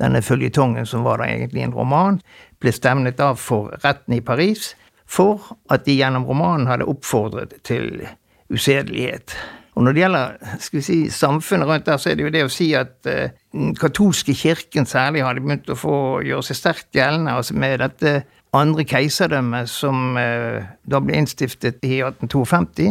denne 0.00 0.22
føljetongen, 0.24 0.86
som 0.88 1.04
var 1.04 1.20
da 1.20 1.28
egentlig 1.28 1.66
en 1.66 1.76
roman, 1.76 2.18
ble 2.58 2.72
stemnet 2.72 3.20
av 3.22 3.38
for 3.38 3.74
retten 3.84 4.16
i 4.16 4.24
Paris 4.24 4.72
for 5.10 5.52
at 5.70 5.84
de 5.86 5.98
gjennom 5.98 6.26
romanen 6.28 6.70
hadde 6.70 6.88
oppfordret 6.88 7.56
til 7.66 8.06
usedelighet. 8.50 9.34
Og 9.78 9.84
når 9.86 9.94
det 9.94 10.02
gjelder 10.02 10.56
skal 10.60 10.76
vi 10.76 10.82
si, 10.84 10.98
samfunnet 11.14 11.68
rundt 11.68 11.86
der, 11.86 11.96
så 11.96 12.10
er 12.10 12.18
det 12.18 12.26
jo 12.26 12.32
det 12.34 12.42
å 12.44 12.52
si 12.52 12.72
at 12.76 12.96
uh, 13.08 13.30
den 13.54 13.74
katolske 13.78 14.34
kirken 14.36 14.88
særlig 14.88 15.22
hadde 15.24 15.44
begynt 15.44 15.70
å 15.70 15.78
få 15.78 15.96
gjøre 16.26 16.48
seg 16.50 16.58
sterkt 16.58 16.98
gjeldende 16.98 17.36
altså 17.38 17.56
med 17.56 17.78
dette 17.84 18.12
andre 18.56 18.82
keiserdømmet 18.82 19.70
som 19.70 20.16
eh, 20.18 20.64
da 20.90 20.98
ble 20.98 21.20
innstiftet 21.20 21.84
i 21.86 22.00
1852. 22.02 22.88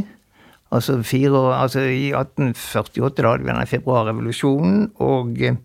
Altså, 0.72 1.00
fire, 1.04 1.34
år, 1.34 1.54
altså 1.66 1.82
i 1.84 2.12
1848 2.14 3.18
da 3.18 3.34
hadde 3.34 3.44
vi 3.44 3.50
denne 3.50 3.66
februarrevolusjonen, 3.68 4.84
og 5.04 5.42
uh, 5.42 5.58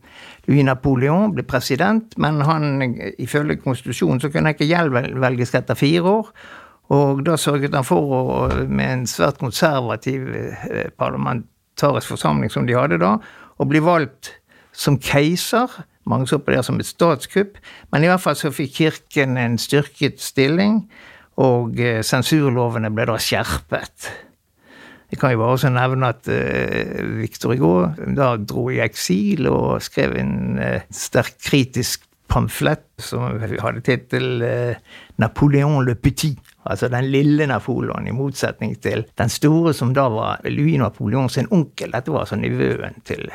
Louis 0.49 0.67
Napoleon 0.67 1.35
ble 1.37 1.45
president, 1.47 2.17
men 2.19 2.41
han, 2.49 2.83
ifølge 3.23 3.61
konstitusjonen 3.63 4.21
så 4.21 4.33
kunne 4.33 4.51
han 4.51 4.57
ikke 4.57 4.69
gjenvelges 4.71 5.55
etter 5.61 5.79
fire 5.79 6.17
år. 6.19 6.33
Og 6.93 7.23
da 7.25 7.38
sørget 7.41 7.75
han 7.75 7.87
for, 7.87 8.12
å, 8.12 8.38
med 8.69 8.91
en 8.91 9.07
svært 9.09 9.41
konservativ 9.41 10.26
eh, 10.37 10.91
parlamentarisk 11.00 12.12
forsamling 12.12 12.53
som 12.53 12.69
de 12.69 12.76
hadde 12.76 13.00
da, 13.00 13.17
å 13.57 13.69
bli 13.69 13.81
valgt 13.85 14.35
som 14.76 14.99
keiser. 15.00 15.71
Mange 16.11 16.29
så 16.29 16.41
på 16.43 16.53
det 16.53 16.61
som 16.67 16.76
et 16.81 16.88
statskupp, 16.88 17.57
men 17.93 18.05
i 18.05 18.11
hvert 18.11 18.21
fall 18.21 18.37
så 18.37 18.53
fikk 18.53 18.75
kirken 18.76 19.38
en 19.41 19.57
styrket 19.61 20.21
stilling, 20.21 20.83
og 21.41 21.81
eh, 21.81 22.03
sensurlovene 22.05 22.93
ble 22.93 23.09
da 23.09 23.17
skjerpet. 23.19 24.11
Jeg 25.14 25.21
kan 25.21 25.31
jo 25.31 25.41
bare 25.45 25.55
også 25.55 25.71
nevne 25.71 26.09
at 26.11 26.26
uh, 26.26 27.19
Victor 27.21 27.53
Hugo 27.55 27.85
da 28.17 28.33
dro 28.41 28.64
i 28.73 28.81
eksil 28.83 29.47
og 29.47 29.85
skrev 29.85 30.17
en 30.19 30.59
uh, 30.59 30.81
sterkt 30.91 31.38
kritisk 31.45 32.09
pamflett 32.33 32.88
som 32.99 33.38
hadde 33.38 33.85
tittel 33.87 34.43
uh, 34.43 34.75
'Napoleon 35.21 35.85
le 35.87 35.95
Petit'. 35.95 36.41
Altså 36.64 36.88
den 36.92 37.11
lille 37.12 37.47
Napoleon, 37.47 38.09
i 38.09 38.14
motsetning 38.16 38.76
til 38.80 39.04
den 39.21 39.33
store 39.33 39.75
som 39.76 39.92
da 39.97 40.09
var 40.12 40.44
Louis 40.49 40.78
Napoleon 40.80 41.28
sin 41.28 41.50
onkel. 41.52 41.92
Dette 41.92 42.12
var 42.12 42.25
altså 42.25 42.40
nivøen 42.40 43.02
til 43.04 43.28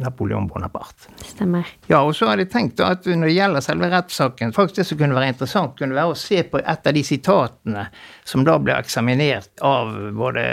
Napoleon 0.00 0.46
Bonaparte. 0.48 1.10
Stemmer. 1.24 1.66
Ja, 1.86 2.00
og 2.00 2.14
så 2.16 2.30
hadde 2.30 2.46
jeg 2.46 2.52
tenkt 2.52 2.80
at 2.84 3.04
når 3.04 3.28
det 3.28 3.34
gjelder 3.34 3.64
selve 3.64 3.90
rettssaken, 3.92 4.54
faktisk 4.56 4.80
det 4.80 4.86
som 4.88 5.00
kunne 5.00 5.16
være 5.18 5.32
interessant, 5.34 5.74
kunne 5.78 5.96
være 5.96 6.14
å 6.14 6.18
se 6.18 6.40
på 6.48 6.60
et 6.62 6.88
av 6.88 6.96
de 6.96 7.02
sitatene 7.04 7.84
som 8.24 8.46
da 8.46 8.56
ble 8.62 8.78
eksaminert 8.78 9.60
av 9.66 9.92
både 10.16 10.46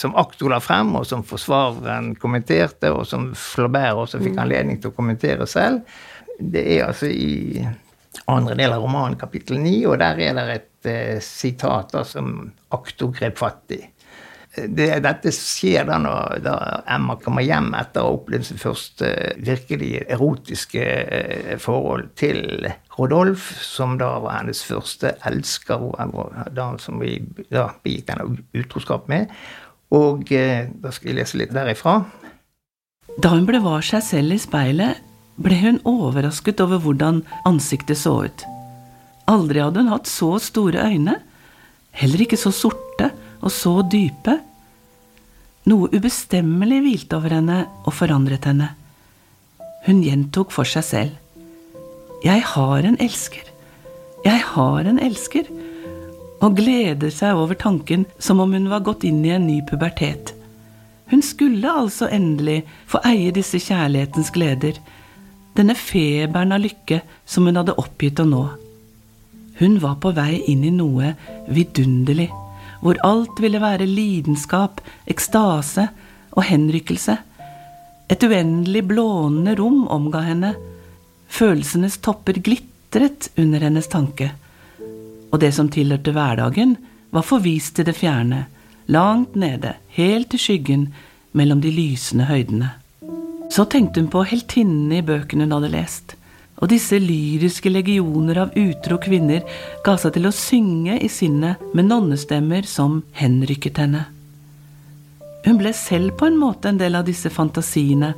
som 0.00 0.16
aktor 0.20 0.54
la 0.54 0.62
frem, 0.64 0.94
og 0.96 1.04
som 1.08 1.26
forsvareren 1.26 2.14
kommenterte, 2.22 2.92
og 2.94 3.04
som 3.10 3.30
Flaubert 3.36 4.00
også 4.06 4.22
fikk 4.22 4.38
mm. 4.38 4.42
anledning 4.46 4.80
til 4.80 4.94
å 4.94 4.96
kommentere 4.96 5.48
selv. 5.50 5.84
Det 6.40 6.64
er 6.78 6.86
altså 6.86 7.10
i 7.10 7.60
andre 8.30 8.56
del 8.56 8.72
av 8.72 8.80
romanen, 8.86 9.18
kapittel 9.20 9.60
9, 9.60 9.76
og 9.90 10.00
der 10.00 10.24
er 10.24 10.38
det 10.38 10.48
et 10.54 10.69
eh, 10.88 11.18
sitat 11.24 11.94
som 12.06 12.50
Akto 12.70 13.10
grep 13.10 13.40
fatt 13.40 13.74
i 13.74 13.80
det, 14.50 14.88
dette 15.04 15.30
skjer 15.34 15.86
da 15.86 15.96
når 16.02 16.40
da 16.42 16.54
Emma 16.90 17.14
kommer 17.22 17.44
hjem 17.46 17.70
etter 17.78 18.02
å 18.02 18.08
ha 18.08 18.16
opplevd 18.16 18.48
sitt 18.48 18.62
første 18.62 19.10
virkelig 19.46 19.92
erotiske 20.10 20.82
eh, 20.82 21.52
forhold 21.62 22.10
til 22.18 22.66
Rodolf, 22.98 23.52
som 23.62 23.96
da 24.00 24.16
var 24.24 24.40
hennes 24.40 24.62
første 24.66 25.14
elsker, 25.28 25.86
da, 26.56 26.66
som 26.82 26.98
vi 27.02 27.20
da 27.52 27.68
begikk 27.84 28.10
denne 28.10 28.26
utroskap 28.58 29.06
med. 29.12 29.30
Og 29.94 30.26
eh, 30.34 30.66
da 30.82 30.92
skal 30.94 31.12
vi 31.12 31.18
lese 31.20 31.38
litt 31.38 31.54
derifra. 31.54 32.00
Da 33.22 33.34
hun 33.34 33.46
ble 33.46 33.62
var 33.62 33.86
seg 33.86 34.02
selv 34.06 34.34
i 34.34 34.42
speilet, 34.42 34.98
ble 35.40 35.56
hun 35.62 35.84
overrasket 35.88 36.60
over 36.62 36.82
hvordan 36.82 37.22
ansiktet 37.48 38.02
så 38.02 38.24
ut. 38.26 38.50
Aldri 39.30 39.62
hadde 39.62 39.84
hun 39.84 39.92
hatt 39.92 40.10
så 40.10 40.34
store 40.42 40.88
øyne, 40.90 41.20
heller 41.94 42.24
ikke 42.24 42.38
så 42.40 42.52
sorte 42.54 43.10
og 43.40 43.52
så 43.54 43.80
dype. 43.86 44.38
Noe 45.70 45.90
ubestemmelig 45.92 46.80
hvilte 46.84 47.18
over 47.20 47.36
henne 47.36 47.62
og 47.84 47.94
forandret 47.94 48.48
henne. 48.48 48.72
Hun 49.86 50.02
gjentok 50.04 50.52
for 50.54 50.68
seg 50.68 50.86
selv. 50.86 51.14
Jeg 52.24 52.42
har 52.52 52.84
en 52.84 52.98
elsker. 53.00 53.46
Jeg 54.26 54.42
har 54.52 54.88
en 54.88 55.00
elsker. 55.00 55.46
Og 56.40 56.56
gleder 56.56 57.12
seg 57.12 57.36
over 57.36 57.56
tanken 57.56 58.06
som 58.18 58.40
om 58.40 58.52
hun 58.56 58.68
var 58.72 58.84
gått 58.84 59.04
inn 59.08 59.22
i 59.24 59.32
en 59.36 59.46
ny 59.46 59.60
pubertet. 59.68 60.34
Hun 61.10 61.24
skulle 61.26 61.68
altså 61.68 62.08
endelig 62.12 62.62
få 62.88 63.00
eie 63.08 63.32
disse 63.34 63.58
kjærlighetens 63.60 64.30
gleder, 64.32 64.76
denne 65.58 65.74
feberen 65.74 66.54
av 66.54 66.62
lykke 66.62 67.00
som 67.26 67.48
hun 67.48 67.58
hadde 67.58 67.76
oppgitt 67.80 68.22
å 68.22 68.28
nå. 68.28 68.44
Hun 69.60 69.78
var 69.78 69.98
på 70.00 70.14
vei 70.16 70.40
inn 70.48 70.64
i 70.64 70.72
noe 70.72 71.14
vidunderlig 71.52 72.30
hvor 72.80 72.96
alt 73.04 73.40
ville 73.44 73.60
være 73.60 73.84
lidenskap, 73.84 74.80
ekstase 75.04 75.84
og 76.32 76.46
henrykkelse. 76.48 77.16
Et 78.08 78.22
uendelig 78.24 78.86
blånende 78.88 79.54
rom 79.58 79.82
omga 79.92 80.22
henne. 80.24 80.54
Følelsenes 81.28 81.98
topper 82.00 82.40
glitret 82.40 83.28
under 83.36 83.66
hennes 83.66 83.88
tanke. 83.92 84.30
Og 85.30 85.36
det 85.44 85.52
som 85.54 85.68
tilhørte 85.68 86.14
hverdagen, 86.16 86.78
var 87.10 87.26
forvist 87.26 87.74
til 87.76 87.84
det 87.84 87.96
fjerne, 87.98 88.46
langt 88.86 89.36
nede, 89.36 89.74
helt 89.92 90.34
i 90.34 90.40
skyggen 90.40 90.88
mellom 91.36 91.60
de 91.60 91.72
lysende 91.74 92.30
høydene. 92.30 92.70
Så 93.50 93.66
tenkte 93.68 94.00
hun 94.00 94.08
på 94.08 94.24
heltinnene 94.30 95.02
i 95.02 95.06
bøkene 95.06 95.44
hun 95.44 95.58
hadde 95.58 95.72
lest 95.74 96.16
og 96.60 96.68
disse 96.68 96.98
lyriske 97.00 97.72
legioner 97.72 98.42
av 98.44 98.56
utro 98.58 98.98
kvinner 99.00 99.44
ga 99.84 99.96
seg 100.00 100.14
til 100.16 100.28
å 100.28 100.34
synge 100.36 100.98
i 101.00 101.08
sinnet 101.12 101.60
med 101.74 101.88
nonnestemmer 101.88 102.68
som 102.68 103.00
henrykket 103.16 103.80
henne. 103.80 104.04
Hun 105.46 105.56
ble 105.60 105.72
selv 105.76 106.18
på 106.20 106.28
en 106.28 106.36
måte 106.36 106.68
en 106.68 106.80
del 106.80 106.98
av 106.98 107.06
disse 107.08 107.32
fantasiene, 107.32 108.12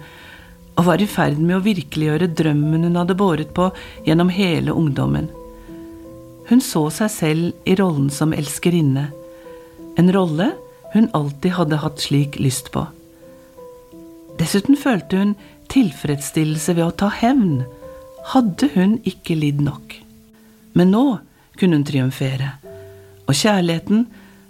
og 0.73 0.87
var 0.89 1.03
i 1.05 1.07
ferd 1.07 1.39
med 1.39 1.59
å 1.59 1.65
virkeliggjøre 1.65 2.33
drømmen 2.35 2.89
hun 2.89 2.99
hadde 2.99 3.17
båret 3.19 3.53
på 3.55 3.69
gjennom 4.07 4.33
hele 4.33 4.75
ungdommen. 4.75 5.29
Hun 6.49 6.63
så 6.65 6.89
seg 6.91 7.13
selv 7.13 7.69
i 7.69 7.77
rollen 7.79 8.09
som 8.11 8.33
elskerinne, 8.35 9.11
en 10.01 10.11
rolle 10.17 10.51
hun 10.95 11.11
alltid 11.17 11.55
hadde 11.59 11.79
hatt 11.85 12.01
slik 12.03 12.41
lyst 12.41 12.73
på. 12.75 12.87
Dessuten 14.41 14.77
følte 14.81 15.21
hun 15.21 15.37
tilfredsstillelse 15.73 16.75
ved 16.77 16.89
å 16.89 16.97
ta 17.05 17.13
hevn 17.13 17.63
hadde 18.31 18.69
hun 18.75 18.99
ikke 19.09 19.37
lidd 19.39 19.63
nok. 19.65 19.97
Men 20.79 20.93
nå 20.95 21.05
kunne 21.59 21.79
hun 21.79 21.87
triumfere, 21.87 22.55
og 23.27 23.35
kjærligheten, 23.37 24.07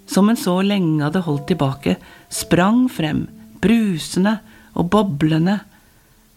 som 0.07 0.29
hun 0.29 0.39
så 0.39 0.59
lenge 0.67 1.03
hadde 1.03 1.25
holdt 1.27 1.49
tilbake, 1.51 1.97
sprang 2.33 2.85
frem, 2.93 3.27
brusende 3.63 4.39
og 4.75 4.91
boblende. 4.93 5.61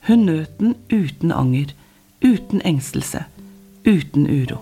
Hun 0.07 0.27
nøt 0.29 0.59
den 0.59 0.75
uten 0.93 1.33
anger, 1.33 1.73
uten 2.23 2.61
engstelse, 2.65 3.25
uten 3.85 4.29
uro. 4.29 4.61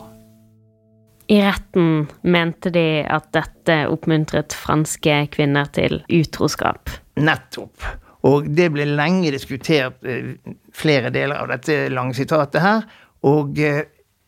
I 1.31 1.39
retten 1.39 2.07
mente 2.21 2.71
de 2.73 3.03
at 3.07 3.29
dette 3.35 3.77
oppmuntret 3.91 4.55
franske 4.55 5.23
kvinner 5.31 5.69
til 5.75 6.01
utroskap. 6.11 6.91
Nettopp. 7.15 8.02
Og 8.27 8.47
det 8.55 8.69
ble 8.71 8.85
lenge 8.87 9.33
diskutert, 9.35 9.99
eh, 10.07 10.35
flere 10.73 11.11
deler 11.11 11.41
av 11.41 11.49
dette 11.51 11.89
lange 11.91 12.15
sitatet 12.15 12.63
her. 12.63 12.85
Og 13.27 13.59
eh, 13.59 13.83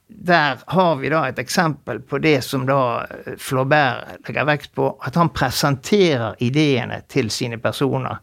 der 0.07 0.59
har 0.67 0.95
vi 0.99 1.09
da 1.09 1.23
et 1.27 1.39
eksempel 1.41 2.01
på 2.03 2.19
det 2.23 2.41
som 2.45 2.65
da 2.67 3.05
eh, 3.05 3.37
Flaubert 3.39 4.27
legger 4.27 4.49
vekt 4.51 4.75
på, 4.75 4.91
at 4.99 5.15
han 5.15 5.31
presenterer 5.31 6.35
ideene 6.43 7.01
til 7.07 7.31
sine 7.31 7.57
personer. 7.57 8.19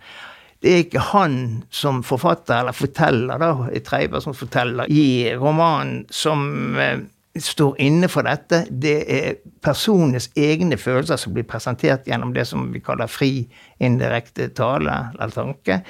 Det 0.63 0.71
er 0.71 0.85
ikke 0.85 1.09
han 1.09 1.37
som 1.75 2.05
forfatter, 2.07 2.61
eller 2.61 2.77
forteller, 2.77 3.41
da, 3.41 3.81
tredjepersonsforteller 3.83 4.93
i 4.93 5.33
romanen, 5.35 6.05
som 6.15 6.69
står 7.41 7.81
inne 7.81 8.09
for 8.13 8.27
dette. 8.29 8.65
Det 8.69 8.97
er 9.09 9.37
personenes 9.65 10.29
egne 10.37 10.77
følelser 10.77 11.21
som 11.21 11.33
blir 11.33 11.47
presentert 11.49 12.09
gjennom 12.09 12.35
det 12.37 12.45
som 12.49 12.67
vi 12.75 12.83
kaller 12.85 13.09
fri 13.09 13.47
indirekte 13.83 14.51
tale 14.57 14.99
eller 15.17 15.33
tanke. 15.33 15.81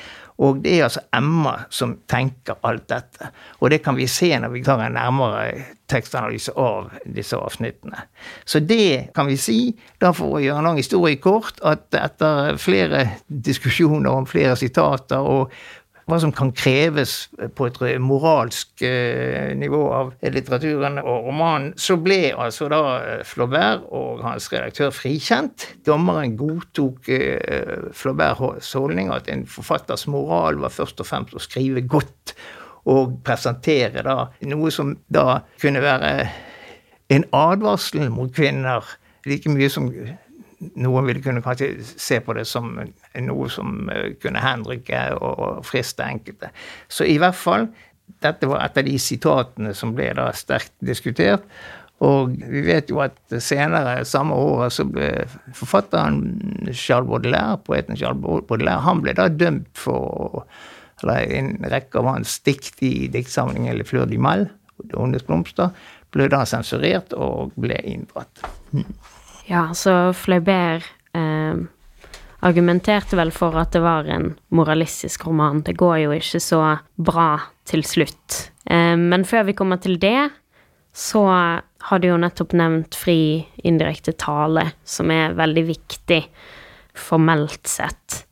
Og 0.43 0.63
det 0.63 0.77
er 0.77 0.87
altså 0.87 1.03
Emma 1.15 1.55
som 1.71 1.97
tenker 2.11 2.59
alt 2.67 2.87
dette. 2.91 3.31
Og 3.61 3.71
det 3.71 3.83
kan 3.85 3.99
vi 3.99 4.09
se 4.11 4.31
når 4.39 4.55
vi 4.55 4.63
tar 4.67 4.81
en 4.83 4.97
nærmere 4.97 5.67
tekstanalyse 5.93 6.55
av 6.59 6.91
disse 7.05 7.37
avsnittene. 7.37 8.07
Så 8.45 8.63
det 8.65 9.13
kan 9.15 9.29
vi 9.29 9.37
si, 9.39 9.59
da 10.01 10.15
for 10.17 10.39
å 10.39 10.43
gjøre 10.43 10.63
en 10.63 10.71
lang 10.71 10.81
historie 10.81 11.21
kort, 11.23 11.61
at 11.67 11.91
etter 11.99 12.57
flere 12.63 13.05
diskusjoner 13.27 14.11
om 14.11 14.27
flere 14.31 14.57
sitater 14.59 15.21
og 15.21 15.53
hva 16.13 16.19
som 16.21 16.33
kan 16.35 16.51
kreves 16.53 17.15
på 17.57 17.67
et 17.69 17.79
moralsk 18.03 18.85
eh, 18.85 19.53
nivå 19.57 19.81
av 19.97 20.13
litteraturen 20.23 21.01
og 21.01 21.29
romanen, 21.29 21.73
så 21.81 21.97
ble 22.01 22.35
altså 22.37 22.69
da 22.73 22.81
eh, 23.01 23.23
Flaubert 23.27 23.87
og 23.89 24.21
hans 24.27 24.51
redaktør 24.53 24.93
frikjent. 24.95 25.67
Dommeren 25.89 26.37
godtok 26.37 27.09
eh, 27.17 27.89
Flauberts 27.97 28.75
holdning 28.77 29.13
at 29.15 29.31
en 29.33 29.47
forfatters 29.49 30.07
moral 30.13 30.61
var 30.63 30.75
først 30.75 31.01
og 31.01 31.09
fremst 31.09 31.37
å 31.37 31.43
skrive 31.43 31.85
godt 31.89 32.37
og 32.93 33.21
presentere 33.25 34.03
da 34.05 34.27
noe 34.51 34.73
som 34.75 34.97
da 35.13 35.43
kunne 35.63 35.83
være 35.85 36.13
en 37.15 37.25
advarsel 37.37 38.09
mot 38.13 38.33
kvinner 38.35 38.85
like 39.29 39.51
mye 39.53 39.71
som 39.71 39.89
noen 40.81 41.09
ville 41.09 41.23
kunne 41.25 41.43
kanskje 41.45 41.75
se 41.83 42.21
på 42.25 42.35
det 42.37 42.47
som 42.49 42.75
noe 42.79 43.51
som 43.53 43.91
eh, 43.93 44.13
kunne 44.23 44.43
henrykke 44.43 45.05
og 45.19 45.63
friste 45.67 46.07
enkelte. 46.07 46.53
Så 46.89 47.09
i 47.09 47.19
hvert 47.23 47.39
fall, 47.39 47.69
dette 48.23 48.49
var 48.51 48.65
et 48.65 48.79
av 48.79 48.87
de 48.87 48.99
sitatene 49.01 49.73
som 49.77 49.95
ble 49.97 50.11
da 50.19 50.31
sterkt 50.37 50.75
diskutert. 50.85 51.47
Og 52.03 52.35
vi 52.35 52.65
vet 52.67 52.91
jo 52.91 52.99
at 53.05 53.15
senere 53.43 54.03
samme 54.09 54.35
året 54.35 54.75
så 54.75 54.87
ble 54.89 55.11
forfatteren 55.55 56.73
Charles 56.75 57.07
Baudelaire, 57.11 57.61
poeten 57.63 57.99
Charles 57.99 58.23
Baudelaire, 58.23 58.83
han 58.83 59.05
ble 59.05 59.15
da 59.19 59.29
dømt 59.31 59.71
for 59.79 60.43
eller 61.03 61.33
en 61.35 61.57
rekke 61.67 61.99
av 61.99 62.11
hans 62.13 62.37
dikt 62.47 62.83
i 62.87 63.09
diktsamlingen 63.11 63.75
Le 63.79 63.87
Fleur 63.87 64.07
de 64.07 64.19
Mal, 64.23 64.49
Det 64.83 64.99
ondes 64.99 65.23
blomster, 65.23 65.71
ble 66.11 66.27
da 66.33 66.43
sensurert 66.49 67.13
og 67.15 67.53
ble 67.61 67.77
inndratt. 67.87 68.43
Ja, 69.53 69.75
så 69.75 70.13
Flaubert 70.17 70.87
eh, 71.13 71.57
argumenterte 72.41 73.19
vel 73.19 73.33
for 73.37 73.59
at 73.61 73.75
det 73.75 73.83
var 73.85 74.09
en 74.09 74.31
moralistisk 74.49 75.27
roman. 75.29 75.61
Det 75.61 75.75
går 75.77 75.99
jo 76.07 76.15
ikke 76.17 76.41
så 76.41 76.61
bra 76.97 77.27
til 77.69 77.85
slutt. 77.85 78.39
Eh, 78.65 78.97
men 78.97 79.27
før 79.29 79.45
vi 79.51 79.57
kommer 79.59 79.83
til 79.83 79.99
det, 80.01 80.31
så 80.97 81.27
har 81.29 82.01
du 82.01 82.09
jo 82.09 82.17
nettopp 82.21 82.57
nevnt 82.57 82.97
fri 82.97 83.45
indirekte 83.61 84.17
tale, 84.17 84.71
som 84.89 85.13
er 85.13 85.37
veldig 85.37 85.67
viktig 85.69 86.23
formelt 86.97 87.69
sett. 87.69 88.23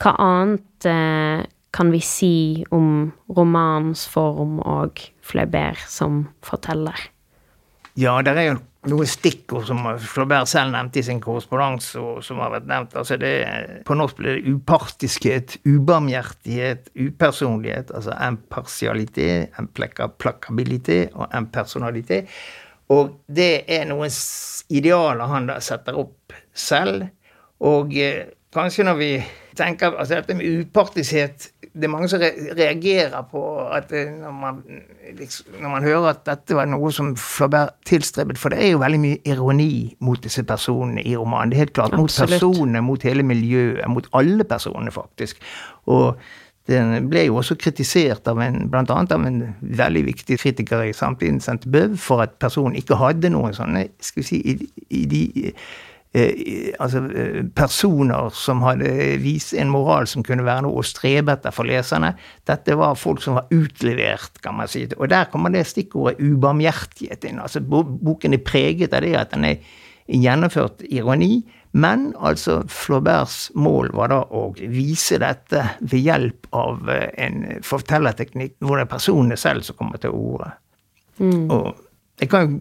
Hva 0.00 0.16
annet 0.24 0.88
eh, 0.88 1.44
kan 1.72 1.92
vi 1.92 2.00
si 2.00 2.34
om 2.72 3.12
romanens 3.28 4.08
form 4.08 4.56
og 4.64 5.04
Flaubert 5.20 5.84
som 5.84 6.30
forteller? 6.40 7.10
Ja, 7.92 8.22
det 8.24 8.38
er 8.40 8.54
jo 8.54 8.60
noen 8.90 9.06
stikkord 9.06 9.68
som 9.68 9.84
Flaubert 10.02 10.50
selv 10.50 10.72
nevnte 10.74 10.98
i 10.98 11.04
sin 11.06 11.20
korrespondanse, 11.22 12.00
og 12.00 12.22
som 12.26 12.40
har 12.42 12.50
vært 12.56 12.66
nevnt. 12.70 12.96
Altså 12.98 13.18
det, 13.20 13.32
på 13.86 13.96
norsk 13.98 14.18
blir 14.18 14.38
det 14.38 14.54
upartiskhet, 14.56 15.56
ubarmhjertighet, 15.68 16.90
upersonlighet. 16.98 17.92
Altså 17.94 18.16
impartialitet, 18.26 19.54
implakabilitet 19.60 21.14
og 21.14 21.30
impersonalitet. 21.38 22.30
Og 22.92 23.14
det 23.30 23.64
er 23.70 23.86
noen 23.88 24.10
idealer 24.72 25.30
han 25.30 25.48
da 25.48 25.60
setter 25.62 25.98
opp 26.02 26.34
selv. 26.52 27.06
Og 27.62 27.94
eh, 27.94 28.26
kanskje 28.52 28.88
når 28.88 28.98
vi 28.98 29.12
tenker 29.56 29.94
altså 29.94 30.18
Dette 30.18 30.34
med 30.34 30.64
upartiskhet 30.64 31.50
Det 31.72 31.86
er 31.86 31.92
mange 31.92 32.08
som 32.12 32.20
reagerer 32.20 33.22
på 33.30 33.42
at 33.72 33.92
eh, 33.96 34.10
når 34.12 34.32
man, 34.36 34.58
liksom, 35.16 35.54
når 35.62 35.70
man 35.72 35.86
hører 35.86 36.10
at 36.10 36.20
dette 36.26 36.56
var 36.58 36.68
noe 36.68 36.90
som 36.92 37.14
Flaubert 37.16 37.78
tilstrebet, 37.88 38.40
for 38.40 38.52
det 38.52 38.60
er 38.60 38.74
jo 38.74 38.82
veldig 38.82 39.00
mye 39.00 39.20
ironi 39.24 39.72
mot 40.04 40.20
disse 40.20 40.44
personene 40.44 41.00
i 41.00 41.16
romanen. 41.16 41.52
Det 41.52 41.56
er 41.56 41.64
helt 41.64 41.74
klart 41.78 41.96
mot 41.96 42.10
Absolutt. 42.10 42.36
personene, 42.36 42.84
mot 42.84 43.08
hele 43.08 43.24
miljøet, 43.24 43.86
mot 43.88 44.08
alle 44.20 44.44
personene, 44.44 44.92
faktisk. 44.92 45.40
Og 45.88 46.20
den 46.70 47.08
ble 47.10 47.24
jo 47.26 47.38
også 47.40 47.56
kritisert 47.58 48.28
av 48.30 48.38
en, 48.44 48.66
blant 48.70 48.92
annet 48.94 49.14
av 49.16 49.24
en 49.26 49.40
veldig 49.60 50.04
viktig 50.12 50.38
kritiker 50.38 50.84
i 50.86 50.92
samtiden, 50.94 51.40
sent 51.42 51.64
bøv 51.72 51.96
for 51.98 52.22
at 52.22 52.36
personen 52.42 52.76
ikke 52.78 53.00
hadde 53.00 53.32
noen 53.32 53.56
sånne 53.56 53.88
skal 54.04 54.22
vi 54.22 54.28
si, 54.28 54.42
i, 54.52 54.84
i 54.94 55.02
de 55.10 55.22
altså 56.12 57.00
eh, 57.08 57.38
personer 57.56 58.28
som 58.36 58.60
hadde 58.66 58.90
vist 59.22 59.54
en 59.56 59.70
moral 59.72 60.06
som 60.10 60.24
kunne 60.26 60.44
være 60.44 60.66
noe 60.66 60.82
å 60.82 60.84
strebe 60.84 61.32
etter 61.32 61.54
for 61.54 61.68
leserne. 61.68 62.12
Dette 62.48 62.76
var 62.76 62.98
folk 63.00 63.22
som 63.24 63.38
var 63.38 63.48
utlevert, 63.54 64.36
kan 64.44 64.58
man 64.58 64.68
si. 64.68 64.84
Og 64.98 65.08
der 65.12 65.30
kommer 65.32 65.54
det 65.54 65.64
stikkordet 65.70 66.20
ubarmhjertighet 66.20 67.24
inn. 67.30 67.40
Altså 67.40 67.62
Boken 67.64 68.36
er 68.36 68.44
preget 68.44 68.92
av 68.92 69.06
det 69.06 69.14
at 69.16 69.32
den 69.32 69.48
er 69.48 69.72
gjennomført 70.12 70.84
ironi. 70.90 71.40
Men 71.72 72.10
altså 72.20 72.58
Flauberts 72.68 73.46
mål 73.56 73.94
var 73.96 74.12
da 74.12 74.18
å 74.28 74.50
vise 74.60 75.16
dette 75.22 75.62
ved 75.80 76.04
hjelp 76.04 76.50
av 76.52 76.90
eh, 76.92 77.08
en 77.24 77.62
fortellerteknikk 77.64 78.58
hvor 78.60 78.76
det 78.76 78.84
er 78.84 78.92
personene 78.92 79.40
selv 79.40 79.64
som 79.64 79.78
kommer 79.80 80.02
til 80.02 80.12
orde. 80.12 80.50
Mm. 81.16 81.48
Og 81.48 81.72
jeg 82.22 82.30
kan 82.30 82.44
jo 82.46 82.58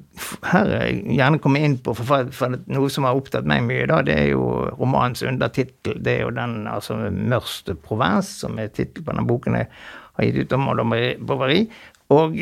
her 0.50 0.72
gjerne 0.90 1.38
komme 1.42 1.60
inn 1.62 1.76
på, 1.86 1.94
for, 1.94 2.32
for 2.34 2.56
noe 2.66 2.90
som 2.90 3.06
har 3.06 3.18
opptatt 3.18 3.46
meg 3.50 3.62
mye, 3.68 3.86
da, 3.90 4.00
det 4.06 4.16
er 4.18 4.32
jo 4.32 4.46
romanens 4.80 5.22
undertittel. 5.28 6.00
Det 6.02 6.16
er 6.16 6.24
jo 6.26 6.32
den 6.34 6.66
altså 6.72 6.98
Mørste 7.14 7.76
provins', 7.78 8.32
som 8.42 8.58
er 8.58 8.72
tittelen 8.74 9.06
på 9.06 9.18
den 9.20 9.30
boken 9.30 9.60
jeg 9.60 9.70
har 10.18 10.28
gitt 10.28 10.42
ut 10.42 10.58
om 10.58 10.66
Madame 10.66 11.02
Bovary. 11.22 11.62
Og 12.10 12.42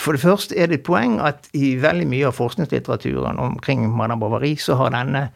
for 0.00 0.16
det 0.16 0.24
første 0.24 0.56
er 0.56 0.72
det 0.72 0.80
et 0.80 0.86
poeng 0.88 1.18
at 1.20 1.50
i 1.52 1.74
veldig 1.82 2.08
mye 2.08 2.30
av 2.30 2.38
forskningslitteraturen 2.38 3.42
omkring 3.44 3.84
Madame 3.92 4.24
Bovary, 4.24 4.54
så 4.56 4.78
har 4.80 4.94
denne 4.96 5.26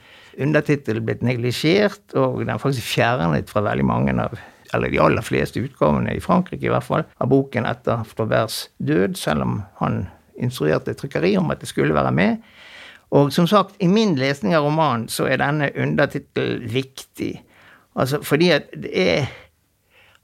undertittelen 0.41 1.05
blitt 1.05 1.27
neglisjert, 1.27 2.15
og 2.17 2.41
den 2.41 2.55
er 2.55 2.63
faktisk 2.63 2.89
fjernet 2.89 3.53
fra 3.53 3.67
veldig 3.69 3.85
mange 3.85 4.17
av 4.17 4.39
eller 4.77 4.93
de 4.93 4.99
aller 5.01 5.25
fleste 5.25 5.63
utgavene 5.65 6.13
i 6.13 6.21
Frankrike 6.21 6.67
i 6.67 6.73
hvert 6.73 6.85
fall, 6.85 7.05
av 7.17 7.31
boken 7.31 7.65
etter 7.65 8.03
Flauberts 8.05 8.67
død, 8.85 9.17
selv 9.17 9.47
om 9.47 9.55
han 9.81 10.03
instruerte 10.39 10.95
trykkeri 10.95 11.37
om 11.37 11.51
at 11.51 11.61
det 11.61 11.69
skulle 11.69 11.95
være 11.95 12.13
med. 12.13 12.37
Og 13.11 13.33
som 13.33 13.47
sagt, 13.47 13.77
i 13.81 13.89
min 13.89 14.17
lesning 14.21 14.55
av 14.55 14.67
romanen 14.67 15.09
så 15.09 15.27
er 15.29 15.41
denne 15.41 15.71
undertittelen 15.77 16.67
viktig. 16.73 17.35
Altså 17.97 18.23
fordi 18.23 18.51
at 18.57 18.73
det 18.77 18.93
er 18.95 19.29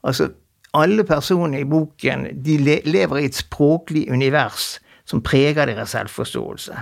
Altså, 0.04 0.28
alle 0.74 1.04
personer 1.04 1.58
i 1.58 1.64
boken 1.64 2.26
de 2.44 2.58
lever 2.84 3.16
i 3.16 3.24
et 3.24 3.34
språklig 3.34 4.10
univers 4.12 4.78
som 5.08 5.22
preger 5.24 5.64
deres 5.70 5.94
selvforståelse. 5.94 6.76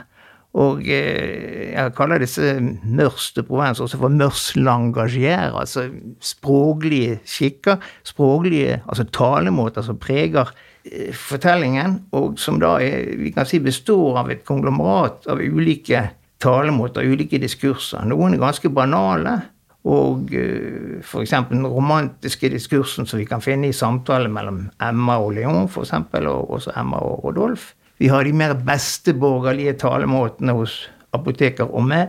Og 0.52 0.82
eh, 0.84 1.70
jeg 1.72 1.94
kaller 1.96 2.20
disse 2.20 2.58
mørste 2.60 3.44
provenser 3.48 3.86
også 3.86 4.00
for 4.02 4.12
mørslangagier, 4.12 5.54
altså 5.56 5.86
språklige 6.20 7.22
skikker, 7.24 7.80
språklige 8.04 8.82
altså 8.84 9.08
talemåter 9.08 9.86
som 9.86 10.00
preger 10.02 10.52
Eh, 10.84 11.12
fortellingen, 11.14 12.00
og 12.10 12.40
som 12.42 12.58
da 12.58 12.74
er, 12.82 13.12
vi 13.20 13.30
kan 13.30 13.46
si 13.46 13.60
består 13.62 14.16
av 14.18 14.30
et 14.34 14.42
konglomerat 14.46 15.28
av 15.30 15.38
ulike 15.38 16.00
talemåter, 16.42 17.06
ulike 17.06 17.38
diskurser. 17.38 18.02
Noen 18.10 18.34
er 18.34 18.42
ganske 18.42 18.70
banale, 18.74 19.36
og 19.82 20.30
uh, 20.30 20.98
f.eks. 21.02 21.32
den 21.50 21.66
romantiske 21.66 22.50
diskursen 22.52 23.06
som 23.06 23.18
vi 23.18 23.26
kan 23.26 23.42
finne 23.42 23.66
i 23.66 23.74
samtalen 23.74 24.30
mellom 24.30 24.60
Emma 24.82 25.16
og 25.22 25.32
Leon, 25.38 25.66
f.eks., 25.66 25.94
og 26.22 26.52
også 26.58 26.74
Emma 26.78 27.00
og 27.02 27.24
Rodolf. 27.24 27.72
Vi 28.02 28.10
har 28.10 28.26
de 28.26 28.34
mer 28.34 28.56
beste 28.66 29.14
borgerlige 29.14 29.76
talemåtene 29.84 30.56
hos 30.58 30.80
apoteker 31.14 31.70
Omme 31.70 32.08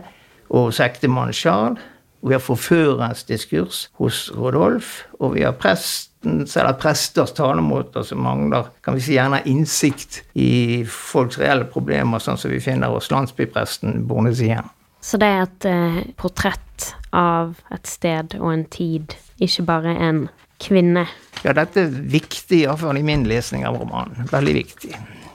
og 0.50 0.72
sektemann 0.74 1.32
Charles. 1.32 1.78
Og 2.24 2.30
vi 2.30 2.34
har 2.38 2.40
forførerens 2.40 3.26
diskurs 3.28 3.82
hos 4.00 4.30
Rodolf, 4.32 5.02
og 5.20 5.34
vi 5.34 5.42
har 5.44 5.52
prest 5.60 6.14
prestens 6.24 6.56
eller 6.56 6.72
presters 6.72 7.32
talemåter 7.32 8.02
som 8.02 8.22
mangler 8.22 8.64
kan 8.80 8.94
vi 8.94 9.00
si 9.00 9.14
gjerne 9.14 9.42
innsikt 9.44 10.22
i 10.34 10.84
folks 10.88 11.38
reelle 11.38 11.64
problemer, 11.64 12.18
sånn 12.18 12.38
som 12.38 12.50
vi 12.50 12.60
finner 12.60 12.88
hos 12.88 13.10
landsbypresten 13.10 14.06
Bornesien. 14.06 14.64
Så 15.00 15.18
det 15.20 15.26
er 15.26 15.42
et 15.44 15.64
eh, 15.68 15.98
portrett 16.16 16.94
av 17.12 17.58
et 17.70 17.86
sted 17.86 18.38
og 18.40 18.52
en 18.52 18.64
tid, 18.64 19.14
ikke 19.38 19.66
bare 19.68 19.94
en 20.00 20.28
kvinne? 20.64 21.06
Ja, 21.44 21.52
dette 21.52 21.84
er 21.84 21.92
viktig, 21.92 22.64
iallfall 22.64 22.96
i 22.96 23.04
min 23.04 23.26
lesning 23.28 23.66
av 23.68 23.76
romanen. 23.76 24.24
Veldig 24.32 24.54
viktig. 24.62 24.94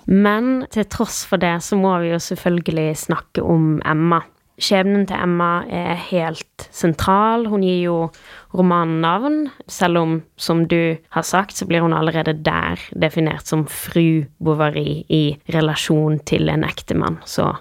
Men 0.10 0.65
til 0.74 0.88
tross 0.89 1.22
for 1.30 1.41
det 1.41 1.60
så 1.62 1.78
må 1.78 1.93
vi 2.02 2.10
jo 2.13 2.19
selvfølgelig 2.24 2.98
snakke 3.06 3.45
om 3.45 3.78
Emma. 3.86 4.24
Skjebnen 4.60 5.06
til 5.08 5.22
Emma 5.22 5.62
er 5.72 6.00
helt 6.10 6.65
sentral. 6.76 7.45
Hun 7.48 7.62
gir 7.63 7.84
jo 7.86 7.98
romanen 8.58 9.00
navn, 9.06 9.38
selv 9.72 10.02
om, 10.02 10.15
som 10.36 10.65
du 10.67 10.98
har 11.15 11.24
sagt, 11.28 11.56
så 11.56 11.67
blir 11.69 11.86
hun 11.86 11.95
allerede 11.95 12.34
der 12.43 12.82
definert 12.91 13.48
som 13.48 13.67
fru 13.69 14.26
Bovary 14.43 15.04
i 15.08 15.38
relasjon 15.54 16.19
til 16.28 16.52
en 16.52 16.65
ektemann. 16.67 17.22
Så 17.30 17.54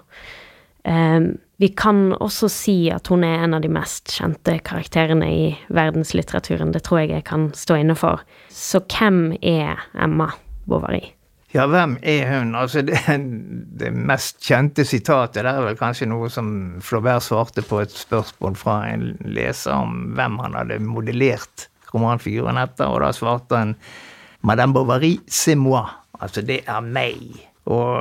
um, 0.83 1.29
vi 1.61 1.69
kan 1.77 2.17
også 2.17 2.49
si 2.51 2.77
at 2.91 3.07
hun 3.13 3.23
er 3.27 3.45
en 3.45 3.55
av 3.55 3.63
de 3.63 3.71
mest 3.71 4.11
kjente 4.17 4.57
karakterene 4.65 5.29
i 5.29 5.45
verdenslitteraturen. 5.69 6.73
Det 6.75 6.83
tror 6.87 7.03
jeg 7.03 7.13
jeg 7.13 7.27
kan 7.29 7.47
stå 7.55 7.79
inne 7.79 7.95
for. 7.99 8.25
Så 8.49 8.81
hvem 8.89 9.37
er 9.39 9.79
Emma 9.95 10.33
Bovary? 10.67 11.18
Ja, 11.49 11.65
hvem 11.65 11.95
er 12.05 12.27
hun? 12.29 12.53
Altså, 12.55 12.83
det, 12.85 12.99
det, 13.81 13.89
mest 13.93 14.37
kjente 14.45 14.85
sitatet 14.85 15.41
det 15.41 15.49
er 15.49 15.63
vel 15.65 15.79
kanskje 15.79 16.05
noe 16.09 16.29
som 16.29 16.51
Flaubert 16.85 17.25
svarte 17.25 17.63
på 17.65 17.81
et 17.81 17.95
spørsmål 17.95 18.57
fra 18.59 18.83
en 18.91 19.15
leser 19.25 19.73
om 19.73 20.11
hvem 20.17 20.37
han 20.43 20.57
hadde 20.59 20.77
modellert 20.85 21.65
romanfiguren 21.89 22.59
etter, 22.61 22.85
og 22.85 23.01
da 23.01 23.09
svarte 23.17 23.57
han 23.57 23.73
Madame 24.45 24.77
Bovary, 24.77 25.17
c'est 25.27 25.57
moi. 25.57 25.87
Altså, 26.21 26.43
det 26.45 26.61
er 26.67 26.85
meg. 26.85 27.41
Og 27.65 27.97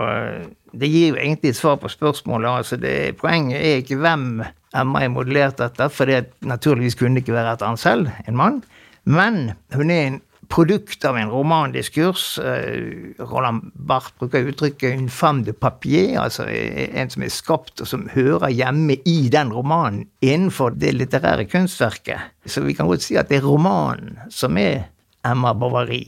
det 0.77 0.91
gir 0.93 1.15
jo 1.15 1.19
egentlig 1.19 1.55
et 1.55 1.59
svar 1.59 1.79
på 1.81 1.89
spørsmålet. 1.89 2.51
altså 2.51 2.77
det, 2.77 3.17
Poenget 3.17 3.59
er 3.59 3.81
ikke 3.81 3.97
hvem 3.97 4.43
Emma 4.77 5.03
er 5.03 5.09
modellert 5.09 5.61
etter, 5.65 5.89
for 5.89 6.05
det 6.05 6.35
naturligvis 6.45 6.99
kunne 7.01 7.23
ikke 7.23 7.33
være 7.33 7.57
etter 7.57 7.67
han 7.67 7.81
selv, 7.81 8.13
en 8.29 8.37
mann. 8.37 8.63
Men 9.09 9.55
hun 9.73 9.91
er 9.91 10.07
en 10.07 10.21
produkt 10.49 11.05
av 11.05 11.17
en 11.17 11.31
romandiskurs. 11.31 12.39
Eh, 12.39 12.83
Roland 13.19 13.71
Barth 13.75 14.13
bruker 14.19 14.39
uttrykket 14.39 14.95
'une 14.95 15.09
femme 15.09 15.45
de 15.45 15.53
papier', 15.53 16.19
altså 16.19 16.47
en 16.49 17.11
som 17.11 17.23
er 17.23 17.29
skapt 17.29 17.81
og 17.81 17.87
som 17.87 18.09
hører 18.09 18.49
hjemme 18.49 18.97
i 19.05 19.29
den 19.29 19.53
romanen 19.53 20.09
innenfor 20.21 20.71
det 20.71 20.95
litterære 20.95 21.45
kunstverket. 21.45 22.19
Så 22.47 22.61
vi 22.61 22.73
kan 22.73 22.87
godt 22.87 23.03
si 23.03 23.17
at 23.17 23.29
det 23.29 23.37
er 23.37 23.47
romanen 23.47 24.19
som 24.31 24.57
er 24.57 24.89
Emma 25.25 25.53
Bovary, 25.53 26.07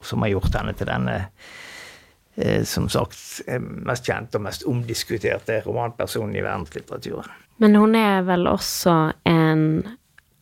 som 0.00 0.22
har 0.22 0.28
gjort 0.28 0.54
henne 0.54 0.72
til 0.72 0.86
denne 0.86 1.28
eh, 2.36 2.64
som 2.64 2.88
sagt 2.88 3.42
mest 3.60 4.06
kjente 4.06 4.36
og 4.36 4.42
mest 4.42 4.64
omdiskuterte 4.64 5.62
romanpersonen 5.66 6.36
i 6.36 6.42
verdenslitteraturen. 6.42 7.30
Men 7.58 7.74
hun 7.74 7.94
er 7.94 8.22
vel 8.22 8.46
også 8.46 9.12
en 9.24 9.82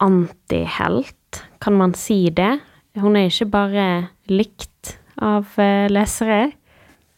antihelt, 0.02 1.44
kan 1.60 1.72
man 1.72 1.94
si 1.94 2.30
det? 2.30 2.60
Hun 3.00 3.16
er 3.18 3.30
ikke 3.30 3.50
bare 3.50 3.86
likt 4.30 4.94
av 5.22 5.56
eh, 5.58 5.88
lesere? 5.90 6.52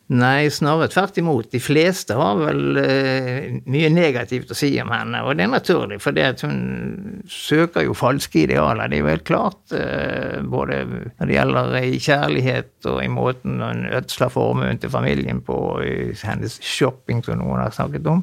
Nei, 0.06 0.46
snarere 0.54 0.86
tvert 0.92 1.16
imot. 1.18 1.48
De 1.50 1.58
fleste 1.58 2.14
har 2.14 2.36
vel 2.38 2.78
uh, 2.78 3.46
mye 3.66 3.88
negativt 3.90 4.52
å 4.54 4.56
si 4.56 4.68
om 4.78 4.92
henne, 4.94 5.18
og 5.26 5.34
det 5.34 5.48
er 5.48 5.50
naturlig, 5.50 5.98
for 6.04 6.14
det 6.14 6.28
at 6.28 6.44
hun 6.46 7.24
søker 7.26 7.82
jo 7.88 7.96
falske 7.98 8.44
idealer. 8.44 8.86
Det 8.86 9.00
er 9.00 9.02
jo 9.02 9.10
helt 9.10 9.26
klart, 9.26 9.58
uh, 9.74 10.38
både 10.46 10.78
når 10.86 11.26
det 11.26 11.34
gjelder 11.34 11.78
i 11.80 11.98
kjærlighet 12.06 12.88
og 12.92 13.00
i 13.02 13.10
måten 13.10 13.58
hun 13.64 13.82
ødsler 13.98 14.30
formuen 14.30 14.78
til 14.78 14.94
familien 14.94 15.42
på, 15.42 15.58
i 15.82 16.14
hennes 16.22 16.60
shopping, 16.62 17.24
som 17.26 17.42
noen 17.42 17.64
har 17.64 17.74
snakket 17.74 18.06
om. 18.12 18.22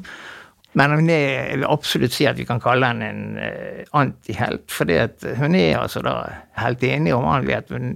Men 0.74 0.90
hun 0.90 1.10
er, 1.10 1.50
jeg 1.50 1.58
vil 1.60 1.68
absolutt 1.70 2.14
si 2.14 2.26
at 2.26 2.38
vi 2.38 2.46
kan 2.48 2.62
kalle 2.62 2.88
henne 2.90 3.10
en 3.12 3.36
uh, 3.38 3.84
antihelt. 4.00 4.66
For 4.74 4.90
hun 5.38 5.54
er 5.54 5.78
altså 5.78 6.02
da 6.02 6.16
helt 6.58 6.82
enig 6.86 7.14
om 7.14 7.26
at 7.26 7.70
hun 7.70 7.94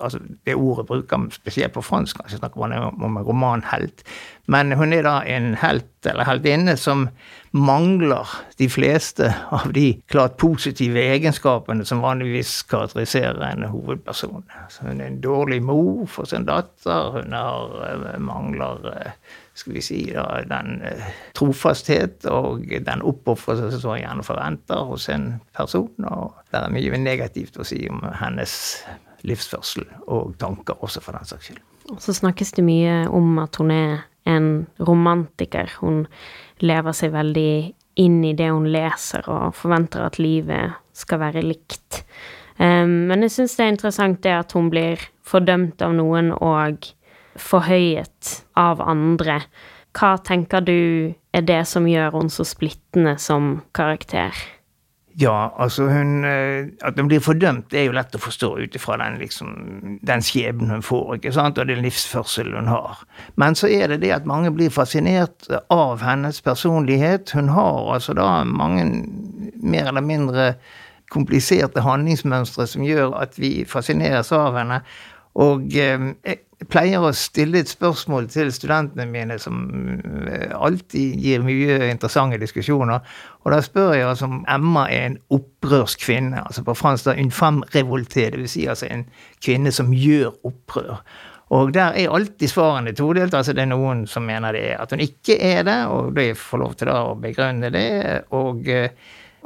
altså 0.00 0.18
Det 0.46 0.54
ordet 0.54 0.86
bruker 0.86 1.28
spesielt 1.30 1.72
på 1.72 1.82
fransk, 1.82 2.18
kanskje 2.18 2.38
snakker 2.38 2.60
man 2.60 2.72
om 2.72 3.16
en 3.16 3.22
romanhelt. 3.22 4.02
Men 4.46 4.72
hun 4.72 4.92
er 4.92 5.02
da 5.02 5.20
en 5.26 5.54
helt 5.60 5.86
eller 6.06 6.24
heltinne 6.24 6.76
som 6.76 7.08
mangler 7.50 8.28
de 8.58 8.68
fleste 8.70 9.30
av 9.50 9.72
de 9.72 10.00
klart 10.10 10.36
positive 10.40 11.00
egenskapene 11.00 11.84
som 11.88 12.02
vanligvis 12.04 12.62
karakteriserer 12.70 13.42
en 13.48 13.66
hovedperson. 13.72 14.44
Så 14.70 14.86
hun 14.86 15.00
er 15.00 15.10
en 15.10 15.20
dårlig 15.20 15.62
mor 15.62 16.06
for 16.06 16.28
sin 16.28 16.46
datter. 16.48 17.10
Hun 17.18 17.32
har, 17.32 17.76
eh, 17.88 18.18
mangler 18.18 18.86
uh, 18.86 19.12
skal 19.58 19.74
vi 19.74 19.82
si, 19.82 19.98
da, 20.14 20.24
den 20.46 20.80
eh, 20.86 21.08
trofasthet 21.38 22.26
og 22.30 22.66
den 22.86 23.02
oppofrelse 23.06 23.80
som 23.80 23.96
jeg 23.96 24.04
gjerne 24.04 24.26
forventer 24.26 24.84
hos 24.86 25.08
en 25.12 25.32
person. 25.56 25.90
Og 26.06 26.36
det 26.52 26.60
er 26.62 26.74
mye 26.74 27.00
negativt 27.02 27.58
å 27.58 27.66
si 27.66 27.80
om 27.90 28.04
hennes 28.20 28.54
livsførsel 29.26 29.86
og 30.06 30.36
tanker 30.38 30.78
også, 30.84 31.02
for 31.02 31.18
den 31.18 31.26
saks 31.28 31.50
skyld. 31.50 31.64
Og 31.88 32.02
så 32.04 32.14
snakkes 32.14 32.52
det 32.58 32.64
mye 32.66 33.00
om 33.14 33.38
at 33.42 33.56
hun 33.58 33.72
er 33.74 34.04
en 34.28 34.66
romantiker. 34.84 35.72
Hun 35.80 36.04
lever 36.60 36.96
seg 36.96 37.14
veldig 37.14 37.52
inn 37.98 38.18
i 38.24 38.34
det 38.38 38.50
hun 38.52 38.68
leser, 38.70 39.24
og 39.26 39.56
forventer 39.58 40.04
at 40.06 40.20
livet 40.22 40.76
skal 40.96 41.22
være 41.22 41.42
likt. 41.42 42.04
Um, 42.58 43.08
men 43.10 43.22
jeg 43.24 43.34
syns 43.36 43.56
det 43.56 43.64
er 43.64 43.74
interessant 43.74 44.20
det 44.26 44.34
at 44.34 44.54
hun 44.54 44.70
blir 44.70 45.02
fordømt 45.26 45.82
av 45.84 45.94
noen 45.96 46.32
og 46.34 46.90
forhøyet 47.42 48.42
av 48.58 48.82
andre. 48.84 49.40
Hva 49.96 50.16
tenker 50.22 50.62
du 50.62 51.14
er 51.34 51.42
det 51.46 51.64
som 51.70 51.88
gjør 51.88 52.14
henne 52.18 52.32
så 52.32 52.46
splittende 52.46 53.16
som 53.22 53.58
karakter? 53.74 54.36
Ja, 55.18 55.50
altså 55.58 55.88
hun 55.90 56.24
eh, 56.24 56.68
At 56.86 56.98
hun 56.98 57.08
blir 57.10 57.18
fordømt, 57.20 57.74
er 57.74 57.88
jo 57.88 57.94
lett 57.96 58.14
å 58.14 58.20
forstå 58.22 58.52
ut 58.60 58.76
ifra 58.78 59.00
den, 59.00 59.16
liksom, 59.18 59.48
den 60.06 60.22
skjebnen 60.22 60.70
hun 60.70 60.84
får, 60.86 61.16
ikke 61.16 61.32
sant, 61.34 61.58
og 61.58 61.66
den 61.66 61.82
livsførselen 61.82 62.54
hun 62.60 62.70
har. 62.70 63.02
Men 63.34 63.58
så 63.58 63.66
er 63.66 63.90
det 63.90 64.02
det 64.04 64.12
at 64.14 64.28
mange 64.30 64.52
blir 64.54 64.70
fascinert 64.70 65.48
av 65.74 66.04
hennes 66.06 66.38
personlighet. 66.44 67.34
Hun 67.34 67.50
har 67.50 67.94
altså 67.96 68.14
da 68.14 68.44
mange 68.46 68.86
mer 69.58 69.90
eller 69.90 70.06
mindre 70.06 70.52
kompliserte 71.10 71.82
handlingsmønstre 71.82 72.68
som 72.70 72.86
gjør 72.86 73.16
at 73.18 73.34
vi 73.40 73.64
fascineres 73.66 74.30
av 74.36 74.54
henne. 74.60 74.82
Og 75.34 75.74
eh, 75.74 76.12
pleier 76.66 77.04
å 77.04 77.12
stille 77.14 77.60
et 77.62 77.70
spørsmål 77.70 78.26
til 78.32 78.50
studentene 78.54 79.06
mine 79.06 79.36
som 79.38 79.60
eh, 80.26 80.50
alltid 80.58 81.22
gir 81.22 81.44
mye 81.46 81.78
interessante 81.86 82.40
diskusjoner. 82.42 83.04
Og 83.44 83.54
da 83.54 83.60
spør 83.62 83.94
jeg 83.94 84.08
altså 84.08 84.26
om 84.26 84.40
Emma 84.50 84.88
er 84.90 85.06
en 85.12 85.18
opprørsk 85.34 86.02
kvinne. 86.02 86.42
Altså 86.42 86.64
på 86.66 86.74
fransk 86.74 87.06
da 87.06 87.14
une 87.14 87.34
femme 87.34 87.66
revoltée, 87.74 88.32
dvs. 88.34 88.56
Si 88.56 88.66
altså 88.66 88.90
en 88.90 89.06
kvinne 89.44 89.72
som 89.74 89.94
gjør 89.94 90.34
opprør. 90.50 90.98
Og 91.54 91.70
der 91.72 91.94
er 91.96 92.12
alltid 92.12 92.50
svarene 92.50 92.92
todelt. 92.92 93.34
altså 93.34 93.54
Det 93.54 93.62
er 93.62 93.70
noen 93.70 94.04
som 94.10 94.26
mener 94.26 94.52
det 94.52 94.66
at 94.76 94.90
hun 94.92 95.00
ikke 95.00 95.38
er 95.38 95.62
det, 95.64 95.78
og 95.86 96.12
de 96.18 96.34
får 96.36 96.64
lov 96.64 96.74
til 96.74 96.90
da 96.90 96.98
å 97.06 97.16
begrunne 97.22 97.70
det. 97.72 97.88
og 98.34 98.68
eh, 98.68 98.90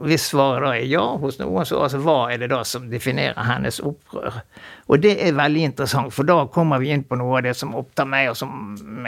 hvis 0.06 0.28
svaret 0.32 0.64
da 0.64 0.72
er 0.76 0.86
ja 0.90 1.04
hos 1.20 1.38
noen, 1.40 1.66
så 1.68 1.82
altså, 1.84 2.00
hva 2.02 2.16
er 2.32 2.42
det 2.42 2.50
da 2.52 2.62
som 2.66 2.88
definerer 2.90 3.46
hennes 3.46 3.80
opprør? 3.84 4.40
Og 4.88 5.02
det 5.02 5.14
er 5.22 5.36
veldig 5.38 5.66
interessant, 5.68 6.14
for 6.14 6.28
da 6.28 6.40
kommer 6.52 6.82
vi 6.82 6.90
inn 6.94 7.04
på 7.06 7.18
noe 7.20 7.38
av 7.38 7.46
det 7.46 7.54
som 7.58 7.76
opptar 7.78 8.08
meg, 8.08 8.32
og 8.32 8.38
som 8.38 9.06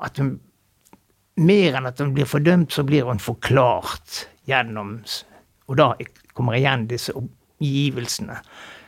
at 0.00 0.20
hun 0.22 0.36
Mer 1.34 1.74
enn 1.74 1.88
at 1.88 1.98
hun 1.98 2.12
blir 2.14 2.28
fordømt, 2.30 2.70
så 2.70 2.84
blir 2.86 3.08
hun 3.08 3.18
forklart 3.18 4.20
gjennom 4.46 5.00
Og 5.66 5.76
da 5.80 5.88
kommer 6.30 6.54
igjen 6.54 6.84
disse 6.86 7.10
omgivelsene. 7.10 8.36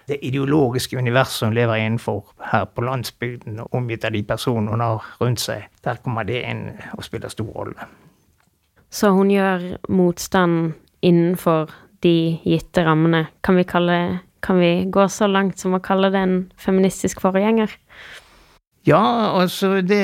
Det 0.07 0.21
ideologiske 0.23 0.95
universet 0.95 1.49
hun 1.49 1.57
lever 1.57 1.81
innenfor 1.83 2.23
her 2.53 2.69
på 2.71 2.85
landsbygden, 2.87 3.59
omgitt 3.75 4.05
av 4.05 4.15
de 4.15 4.23
personene 4.23 4.71
hun 4.71 4.85
har 4.85 5.03
rundt 5.19 5.43
seg. 5.43 5.67
Der 5.83 5.99
kommer 6.05 6.23
det 6.23 6.45
inn 6.47 6.69
og 6.95 7.03
spiller 7.03 7.33
stor 7.33 7.51
rolle. 7.51 7.89
Så 8.91 9.11
hun 9.11 9.31
gjør 9.31 9.73
motstand 9.89 10.77
innenfor 11.07 11.71
de 12.05 12.39
gitte 12.45 12.85
rammene. 12.87 13.27
Kan 13.47 13.59
vi, 13.59 13.65
kalle, 13.69 13.99
kan 14.45 14.59
vi 14.61 14.87
gå 14.91 15.07
så 15.13 15.29
langt 15.31 15.61
som 15.63 15.77
å 15.77 15.83
kalle 15.85 16.11
det 16.15 16.23
en 16.23 16.39
feministisk 16.61 17.23
forgjenger? 17.25 17.73
Ja, 18.87 19.03
altså 19.35 19.81
det 19.83 19.99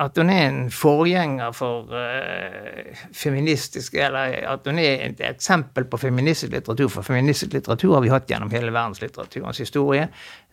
at 0.00 0.16
hun 0.16 0.30
er 0.32 0.46
en 0.46 0.70
forgjenger 0.72 1.52
for 1.52 1.90
uh, 1.92 3.00
feministisk 3.12 3.98
Eller 4.00 4.38
at 4.48 4.64
hun 4.64 4.78
er 4.80 5.02
et 5.10 5.20
eksempel 5.28 5.84
på 5.84 6.00
feministisk 6.00 6.54
litteratur. 6.54 6.88
For 6.88 7.04
feministisk 7.04 7.52
litteratur 7.52 7.92
har 7.98 8.00
vi 8.06 8.12
hatt 8.12 8.30
gjennom 8.30 8.48
hele 8.54 8.72
verdenslitteraturens 8.72 9.60
historie. 9.60 10.06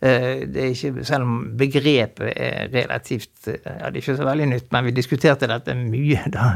Uh, 0.04 0.44
det 0.44 0.66
er 0.66 0.74
ikke, 0.74 1.04
Selv 1.08 1.24
om 1.24 1.38
begrepet 1.56 2.34
er 2.34 2.68
relativt 2.74 3.48
uh, 3.48 3.56
ja, 3.64 3.88
Det 3.88 4.02
er 4.02 4.02
ikke 4.02 4.18
så 4.20 4.28
veldig 4.28 4.50
nytt, 4.52 4.68
men 4.76 4.84
vi 4.90 4.94
diskuterte 4.98 5.48
dette 5.48 5.78
mye 5.80 6.28
da 6.36 6.50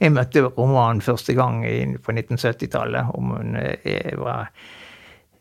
jeg 0.00 0.16
møtte 0.16 0.42
romanen 0.48 1.04
første 1.04 1.36
gang 1.38 1.62
på 2.02 2.16
1970-tallet. 2.16 3.14
Om 3.14 3.30
hun 3.36 3.56
var 4.18 4.50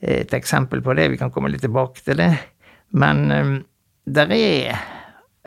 et 0.02 0.38
eksempel 0.38 0.86
på 0.86 0.94
det. 0.94 1.10
Vi 1.12 1.18
kan 1.18 1.34
komme 1.34 1.50
litt 1.50 1.66
tilbake 1.66 2.06
til 2.06 2.22
det. 2.22 2.32
Men 2.94 3.26
um, 3.32 3.60
der 4.06 4.32
er 4.38 4.78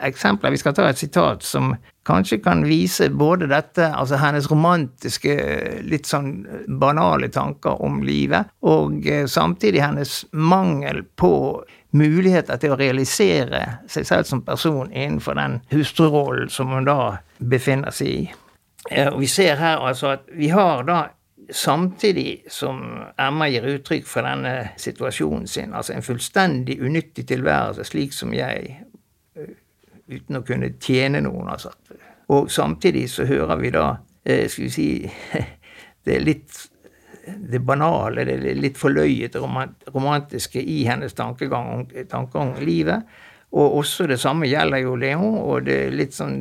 eksempler. 0.06 0.50
Vi 0.50 0.60
skal 0.60 0.74
ta 0.76 0.88
et 0.88 1.00
sitat 1.00 1.42
som 1.46 1.72
kanskje 2.06 2.40
kan 2.42 2.64
vise 2.66 3.08
både 3.10 3.46
dette, 3.50 3.86
altså 3.94 4.18
hennes 4.18 4.48
romantiske, 4.50 5.36
litt 5.86 6.10
sånn 6.10 6.32
banale 6.80 7.30
tanker 7.32 7.82
om 7.84 8.02
livet, 8.06 8.50
og 8.66 9.06
eh, 9.06 9.26
samtidig 9.30 9.84
hennes 9.84 10.16
mangel 10.32 11.04
på 11.16 11.62
muligheter 11.92 12.58
til 12.58 12.74
å 12.74 12.78
realisere 12.80 13.62
seg 13.90 14.06
selv 14.08 14.28
som 14.28 14.44
person 14.44 14.90
innenfor 14.90 15.36
den 15.38 15.60
hustrurollen 15.72 16.50
som 16.50 16.72
hun 16.72 16.88
da 16.88 17.18
befinner 17.38 17.94
seg 17.94 18.08
i. 18.08 18.22
Eh, 18.90 19.08
og 19.12 19.20
vi 19.22 19.30
ser 19.30 19.60
her 19.60 19.82
altså 19.82 20.16
at 20.16 20.30
vi 20.36 20.52
har 20.52 20.86
da 20.88 21.02
Samtidig 21.52 22.44
som 22.48 22.78
Emma 23.18 23.48
gir 23.50 23.64
uttrykk 23.66 24.06
for 24.08 24.24
denne 24.24 24.70
situasjonen 24.80 25.48
sin, 25.50 25.74
altså 25.74 25.92
en 25.92 26.04
fullstendig 26.06 26.78
unyttig 26.80 27.26
tilværelse, 27.28 27.84
slik 27.90 28.14
som 28.16 28.32
jeg 28.32 28.78
uten 30.08 30.40
å 30.40 30.44
kunne 30.46 30.72
tjene 30.80 31.22
noen, 31.24 31.52
altså. 31.52 31.72
Og 32.32 32.50
samtidig 32.50 33.08
så 33.12 33.26
hører 33.28 33.58
vi 33.60 33.72
da, 33.74 33.86
eh, 34.24 34.48
skal 34.48 34.68
vi 34.68 34.70
si, 34.72 34.88
det 36.04 36.16
er 36.16 36.24
litt 36.26 36.68
det 37.22 37.60
banale, 37.62 38.24
det 38.26 38.56
litt 38.58 38.78
forløyete 38.80 39.38
romantiske 39.94 40.58
i 40.58 40.82
hennes 40.88 41.14
tankegang 41.14 41.68
om, 41.70 41.84
tanker 42.10 42.40
om 42.42 42.54
livet. 42.58 43.06
Og 43.52 43.76
også 43.82 44.06
det 44.08 44.16
samme 44.20 44.48
gjelder 44.48 44.80
jo 44.80 44.94
Leon, 44.96 45.34
og 45.42 45.66
det 45.66 45.92
litt 45.92 46.16
sånn 46.16 46.38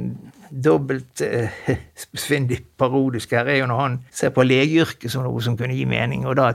dobbelt 0.52 1.22
eh, 1.24 1.52
parodisk 2.82 3.34
her 3.36 3.50
er 3.52 3.60
jo 3.62 3.68
når 3.68 3.82
han 3.82 3.98
ser 4.16 4.32
på 4.36 4.46
legeyrket 4.48 5.12
som 5.12 5.26
noe 5.28 5.42
som 5.44 5.58
kunne 5.60 5.76
gi 5.76 5.86
mening, 5.88 6.26
og 6.28 6.38
da 6.40 6.54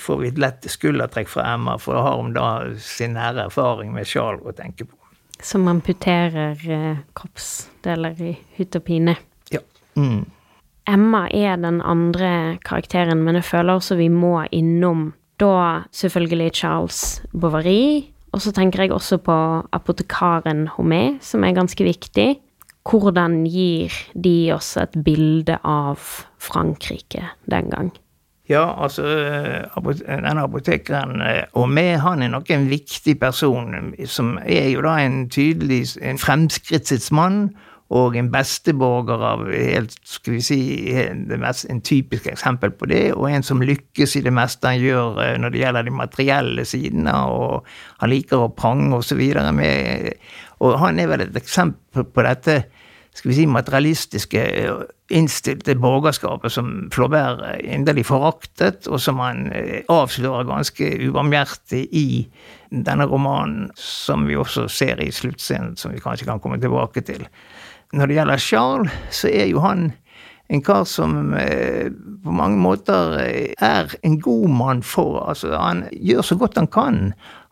får 0.00 0.20
vi 0.20 0.28
et 0.32 0.40
lett 0.40 0.68
skuldertrekk 0.68 1.32
fra 1.32 1.54
Emma, 1.54 1.78
for 1.80 1.96
da 1.96 2.04
har 2.08 2.20
hun 2.20 2.36
da 2.36 2.50
sin 2.80 3.16
nære 3.16 3.48
erfaring 3.48 3.94
med 3.96 4.08
Charles 4.08 4.44
å 4.44 4.56
tenke 4.56 4.88
på. 4.88 4.96
Som 5.44 5.68
amputerer 5.68 6.56
eh, 6.72 7.02
kroppsdeler 7.16 8.22
i 8.24 8.32
hytt 8.56 8.78
og 8.78 8.86
pine. 8.86 9.16
Ja. 9.52 9.60
Mm. 9.98 10.24
Emma 10.88 11.26
er 11.32 11.56
den 11.60 11.80
andre 11.84 12.58
karakteren, 12.64 13.22
men 13.24 13.38
jeg 13.38 13.48
føler 13.48 13.78
også 13.78 13.96
vi 14.00 14.10
må 14.12 14.38
innom 14.52 15.12
da 15.40 15.84
selvfølgelig 15.92 16.50
Charles 16.60 16.98
Bovary. 17.32 18.10
Og 18.34 18.42
så 18.42 18.52
tenker 18.52 18.84
jeg 18.84 18.92
også 18.92 19.20
på 19.22 19.36
apotekaren 19.72 20.66
Homé, 20.74 21.18
som 21.22 21.44
er 21.44 21.56
ganske 21.56 21.84
viktig. 21.86 22.34
Hvordan 22.84 23.44
gir 23.48 23.94
de 24.12 24.52
oss 24.52 24.74
et 24.76 24.96
bilde 25.06 25.56
av 25.64 26.02
Frankrike 26.42 27.30
den 27.48 27.70
gang? 27.72 27.92
Ja, 28.48 28.64
altså 28.84 29.04
denne 30.04 30.42
apotekeren 30.44 31.22
eh, 31.24 31.44
og 31.56 31.70
med, 31.72 31.96
han 32.04 32.22
er 32.22 32.28
nok 32.28 32.50
en 32.52 32.66
viktig 32.68 33.16
person, 33.20 33.94
som 34.04 34.34
er 34.44 34.68
jo 34.68 34.82
da 34.84 34.98
en 35.00 35.30
tydelig 35.32 35.94
en 36.04 36.20
fremskrittets 36.20 37.08
mann 37.12 37.54
og 37.94 38.16
en 38.16 38.28
besteborger 38.32 39.24
av 39.28 39.46
helt, 39.48 39.96
skal 40.08 40.36
vi 40.36 40.42
si, 40.44 40.58
mest, 41.40 41.66
en 41.72 41.80
typisk 41.84 42.28
eksempel 42.32 42.72
på 42.76 42.88
det, 42.90 43.02
og 43.14 43.30
en 43.30 43.44
som 43.44 43.64
lykkes 43.64 44.18
i 44.18 44.24
det 44.24 44.32
meste 44.34 44.72
han 44.72 44.80
gjør 44.82 45.20
eh, 45.24 45.34
når 45.40 45.54
det 45.54 45.64
gjelder 45.64 45.88
de 45.88 45.98
materielle 46.04 46.68
sidene, 46.68 47.16
og 47.32 47.64
han 48.02 48.12
liker 48.12 48.44
å 48.44 48.52
prange 48.52 48.92
osv. 49.00 49.24
med 49.56 50.12
Og 50.60 50.78
han 50.84 51.00
er 51.00 51.08
vel 51.12 51.24
et 51.24 51.36
eksempel 51.40 52.04
på 52.04 52.28
dette 52.28 52.64
skal 53.14 53.30
vi 53.30 53.36
si, 53.36 53.46
materialistiske, 53.46 54.42
innstilte 55.14 55.76
borgerskapet 55.78 56.52
som 56.52 56.70
Flaubert 56.94 57.44
inderlig 57.62 58.06
foraktet, 58.08 58.88
og 58.90 58.98
som 59.02 59.20
han 59.22 59.46
avslører 59.92 60.48
ganske 60.48 60.88
ubarmhjertig 61.06 61.84
i 61.94 62.06
denne 62.74 63.06
romanen, 63.06 63.68
som 63.78 64.26
vi 64.26 64.38
også 64.38 64.66
ser 64.72 65.02
i 65.04 65.12
sluttscenen, 65.14 65.76
som 65.78 65.94
vi 65.94 66.02
kanskje 66.02 66.26
kan 66.26 66.42
komme 66.42 66.58
tilbake 66.62 67.04
til. 67.06 67.22
Når 67.94 68.10
det 68.10 68.18
gjelder 68.18 68.42
Charles, 68.42 68.96
så 69.14 69.30
er 69.30 69.46
jo 69.52 69.62
han 69.62 69.92
en 70.48 70.60
kar 70.62 70.84
som 70.84 71.34
eh, 71.34 71.88
på 72.24 72.32
mange 72.36 72.58
måter 72.60 73.16
eh, 73.22 73.54
er 73.64 73.94
en 74.04 74.18
god 74.20 74.50
mann 74.52 74.82
for 74.84 75.22
altså 75.30 75.54
Han 75.56 75.86
gjør 75.92 76.22
så 76.22 76.36
godt 76.36 76.58
han 76.60 76.68
kan. 76.68 76.98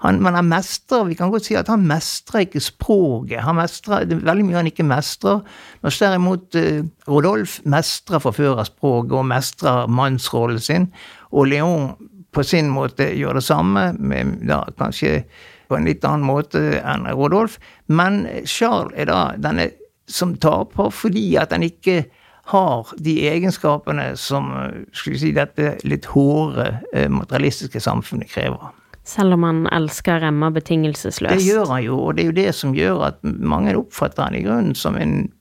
Han, 0.05 0.21
men 0.23 0.35
han 0.35 0.51
mestrer 0.51 1.07
Vi 1.09 1.17
kan 1.17 1.31
godt 1.33 1.47
si 1.49 1.57
at 1.57 1.71
han 1.73 1.87
mestrer 1.89 2.45
ikke 2.45 2.61
språket. 2.61 3.41
Han 3.47 3.57
mestrer, 3.57 4.05
det 4.05 4.19
er 4.19 4.29
veldig 4.29 4.45
mye 4.45 4.61
han 4.61 4.69
ikke 4.69 4.85
mestrer. 4.85 5.41
Mens 5.83 6.03
derimot 6.05 6.59
eh, 6.61 6.85
Rodolf 7.09 7.61
mestrer 7.65 8.21
forførerspråket 8.21 9.17
og 9.17 9.29
mestrer 9.31 9.89
mannsrollen 9.89 10.61
sin. 10.61 10.91
Og 11.33 11.49
Leon 11.49 11.95
på 12.33 12.45
sin 12.45 12.69
måte 12.73 13.09
gjør 13.17 13.41
det 13.41 13.45
samme, 13.45 13.93
med 13.99 14.39
da 14.49 14.65
kanskje 14.79 15.23
på 15.69 15.77
en 15.77 15.89
litt 15.89 16.05
annen 16.05 16.29
måte 16.29 16.61
enn 16.81 17.09
Rodolf. 17.13 17.59
Men 17.89 18.27
Charles 18.45 18.93
er 18.97 19.09
da 19.09 19.23
denne 19.41 19.71
som 20.09 20.35
taper 20.37 20.91
fordi 20.93 21.31
at 21.41 21.53
han 21.55 21.65
ikke 21.65 22.03
har 22.51 22.89
de 22.99 23.17
egenskapene 23.29 24.13
som 24.19 24.51
skulle 24.93 25.19
si, 25.21 25.33
dette 25.37 25.77
litt 25.87 26.09
hårde 26.11 26.69
eh, 26.93 27.11
materialistiske 27.13 27.81
samfunnet 27.81 28.31
krever. 28.33 28.73
Selv 29.07 29.35
om 29.35 29.47
han 29.47 29.67
elsker 29.75 30.23
Emma 30.29 30.51
betingelsesløst? 30.55 31.39
Det 31.39 31.47
gjør 31.47 31.71
han 31.75 31.85
jo, 31.85 31.99
og 32.07 32.17
det 32.17 32.25
er 32.25 32.31
jo 32.31 32.39
det 32.39 32.51
som 32.55 32.75
gjør 32.75 33.07
at 33.09 33.23
mange 33.23 33.75
oppfatter 33.79 34.29
han 34.29 34.39
i 34.39 34.43
grunnen 34.45 34.77
som 34.79 34.99
en 34.99 35.33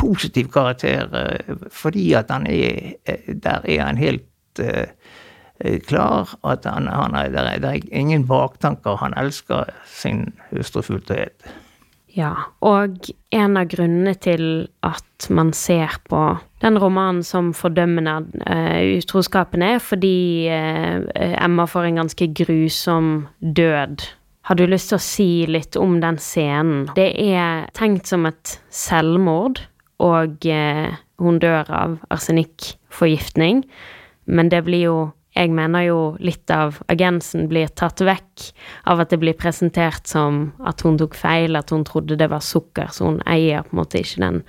positiv 0.00 0.50
karakter, 0.52 1.08
eh, 1.16 1.66
fordi 1.72 2.12
at 2.18 2.30
han 2.32 2.46
er 2.46 2.96
eh, 3.06 3.34
Der 3.34 3.60
er 3.64 3.84
han 3.84 3.96
helt 3.96 4.28
uh, 4.60 4.84
klar, 5.86 6.34
at 6.44 6.64
han, 6.64 6.86
han 6.86 7.14
er, 7.14 7.28
der, 7.28 7.42
er, 7.42 7.58
der 7.58 7.68
er 7.68 7.80
ingen 7.90 8.26
baktanker. 8.26 8.96
Han 8.96 9.14
elsker 9.16 9.64
sin 9.86 10.32
hustru 10.50 10.82
fullt 10.82 11.10
og 11.10 11.16
helt. 11.16 11.52
Ja, 12.12 12.32
og 12.60 13.08
en 13.32 13.56
av 13.56 13.70
grunnene 13.72 14.12
til 14.20 14.66
at 14.84 15.28
man 15.32 15.52
ser 15.56 15.94
på 16.10 16.20
den 16.60 16.76
romanen 16.80 17.22
som 17.24 17.52
fordømmende 17.56 18.18
uh, 18.44 18.80
utroskapen, 18.98 19.64
er 19.64 19.80
fordi 19.80 20.50
uh, 20.52 21.00
Emma 21.16 21.64
får 21.68 21.88
en 21.88 22.02
ganske 22.02 22.28
grusom 22.36 23.12
død. 23.40 24.04
Har 24.42 24.58
du 24.58 24.66
lyst 24.66 24.90
til 24.90 24.98
å 24.98 25.06
si 25.06 25.30
litt 25.48 25.78
om 25.80 26.00
den 26.02 26.18
scenen? 26.20 26.84
Det 26.98 27.08
er 27.16 27.64
tenkt 27.78 28.10
som 28.10 28.28
et 28.28 28.58
selvmord, 28.68 29.62
og 30.02 30.44
uh, 30.44 30.92
hun 31.22 31.40
dør 31.40 31.72
av 31.72 31.96
arsenikkforgiftning, 32.12 33.64
men 34.26 34.52
det 34.52 34.64
blir 34.68 34.88
jo 34.90 34.96
jeg 35.32 35.52
mener 35.56 35.86
jo 35.86 35.98
litt 36.20 36.50
av 36.52 36.78
agensen 36.92 37.46
blir 37.48 37.70
tatt 37.72 38.02
vekk 38.04 38.50
av 38.92 39.00
at 39.00 39.12
det 39.12 39.18
blir 39.22 39.36
presentert 39.38 40.08
som 40.10 40.50
at 40.68 40.84
hun 40.84 40.98
tok 41.00 41.16
feil, 41.16 41.56
at 41.56 41.72
hun 41.72 41.86
trodde 41.88 42.18
det 42.20 42.28
var 42.32 42.44
sukker, 42.44 42.92
så 42.92 43.08
hun 43.08 43.22
eier 43.24 43.64
på 43.64 43.72
en 43.72 43.80
måte 43.80 44.02
ikke 44.02 44.24
den 44.24 44.42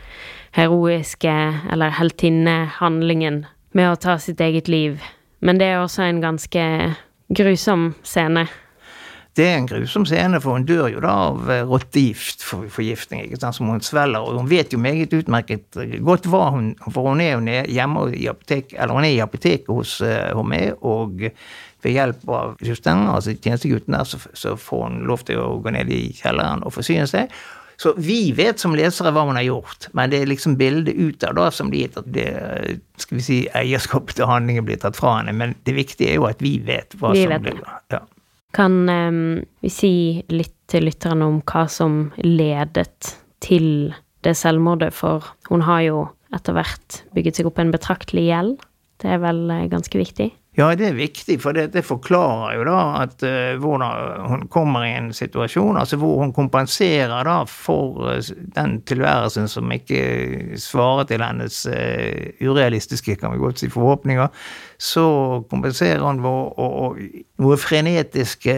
heroiske 0.57 1.37
eller 1.71 1.95
heltinnehandlingen 1.95 3.45
med 3.73 3.91
å 3.93 3.99
ta 3.99 4.17
sitt 4.19 4.43
eget 4.43 4.67
liv. 4.67 4.99
Men 5.43 5.59
det 5.59 5.71
er 5.71 5.81
også 5.81 6.03
en 6.05 6.21
ganske 6.23 6.65
grusom 7.33 7.93
scene. 8.03 8.45
Det 9.33 9.45
er 9.49 9.55
en 9.57 9.65
grusom 9.65 10.03
scene, 10.05 10.37
for 10.43 10.53
hun 10.53 10.65
dør 10.69 10.91
jo 10.93 10.99
da 11.01 11.13
av 11.23 11.47
eh, 11.49 11.63
rottegiftforgiftning, 11.65 13.23
ikke 13.25 13.39
sant, 13.41 13.57
som 13.57 13.71
hun 13.71 13.81
svelger. 13.81 14.21
Og 14.21 14.37
hun 14.37 14.51
vet 14.51 14.75
jo 14.75 14.81
meget 14.81 15.15
utmerket 15.17 15.79
godt 16.05 16.29
hva 16.29 16.51
hun 16.53 16.73
For 16.85 17.09
hun 17.09 17.21
er 17.23 17.33
jo 17.33 17.73
hjemme 17.73 18.05
i 18.13 18.27
apotek, 18.29 18.75
eller 18.77 18.93
hun 18.93 19.07
er 19.07 19.15
i 19.15 19.23
apoteket 19.23 19.73
hos 19.73 19.97
uh, 20.05 20.29
Hormé, 20.37 20.61
og 20.85 21.25
ved 21.83 21.97
hjelp 21.97 22.29
av 22.29 22.61
Justin, 22.63 23.07
altså 23.09 23.33
tjenestegutten 23.33 23.97
der, 23.97 24.05
så, 24.07 24.21
så, 24.37 24.55
får 24.59 24.85
hun 24.87 25.03
lov 25.09 25.25
til 25.27 25.41
å 25.41 25.49
gå 25.63 25.73
ned 25.73 25.89
i 25.91 26.05
kjelleren 26.15 26.63
og 26.63 26.77
forsyne 26.77 27.09
seg. 27.09 27.33
Så 27.81 27.95
vi 27.97 28.31
vet 28.37 28.61
som 28.61 28.75
lesere 28.77 29.11
hva 29.11 29.25
hun 29.27 29.35
har 29.35 29.47
gjort, 29.47 29.89
men 29.97 30.11
det 30.11 30.21
er 30.21 30.29
liksom 30.29 30.55
bildet 30.59 30.93
ut 30.93 31.25
av 31.27 31.33
da 31.39 31.49
som 31.51 31.71
blir 31.73 31.89
at 31.99 32.05
det, 32.15 32.29
skal 33.01 33.17
vi 33.17 33.25
si, 33.25 33.39
eierskapet 33.57 34.19
til 34.19 34.29
handlingen 34.29 34.67
blir 34.67 34.79
tatt 34.79 34.99
fra 34.99 35.17
henne. 35.17 35.33
Men 35.35 35.57
det 35.67 35.75
viktige 35.75 36.13
er 36.13 36.21
jo 36.21 36.29
at 36.29 36.43
vi 36.43 36.59
vet 36.63 36.93
hva 37.01 37.15
vi 37.15 37.25
som 37.25 37.43
blir 37.43 37.59
ja. 37.91 38.03
Kan 38.53 38.83
um, 38.89 39.41
vi 39.63 39.71
si 39.73 39.93
litt 40.29 40.55
til 40.69 40.85
lytterne 40.87 41.25
om 41.29 41.39
hva 41.49 41.65
som 41.69 42.11
ledet 42.21 43.15
til 43.43 43.93
det 44.23 44.35
selvmordet, 44.39 44.93
for 44.95 45.25
hun 45.49 45.65
har 45.67 45.81
jo 45.85 46.03
etter 46.33 46.55
hvert 46.55 47.01
bygget 47.13 47.39
seg 47.39 47.49
opp 47.49 47.59
en 47.61 47.73
betraktelig 47.73 48.27
gjeld. 48.29 48.55
Det 49.01 49.11
er 49.11 49.19
vel 49.21 49.43
eh, 49.51 49.67
ganske 49.71 49.99
viktig? 49.99 50.31
Ja, 50.53 50.67
det 50.77 50.85
er 50.85 50.93
viktig, 50.93 51.39
for 51.41 51.55
det, 51.57 51.71
det 51.73 51.81
forklarer 51.81 52.59
jo 52.59 52.65
da 52.67 52.81
at 53.01 53.23
uh, 53.25 53.55
hvordan 53.57 54.27
hun 54.29 54.43
kommer 54.53 54.83
i 54.85 54.91
en 54.93 55.07
situasjon, 55.15 55.79
altså 55.81 55.97
hvor 55.97 56.19
hun 56.21 56.33
kompenserer 56.35 57.25
da 57.25 57.39
for 57.49 58.03
uh, 58.05 58.19
den 58.53 58.75
tilværelsen 58.85 59.49
som 59.49 59.73
ikke 59.73 60.59
svarer 60.61 61.09
til 61.09 61.25
hennes 61.25 61.57
uh, 61.65 62.45
urealistiske, 62.45 63.15
kan 63.17 63.33
vi 63.33 63.41
godt 63.41 63.63
si, 63.63 63.71
forhåpninger. 63.73 64.29
Så 64.77 65.07
kompenserer 65.49 66.05
hun 66.05 66.21
å 66.21 66.93
noe 67.41 67.57
frenetisk 67.57 68.49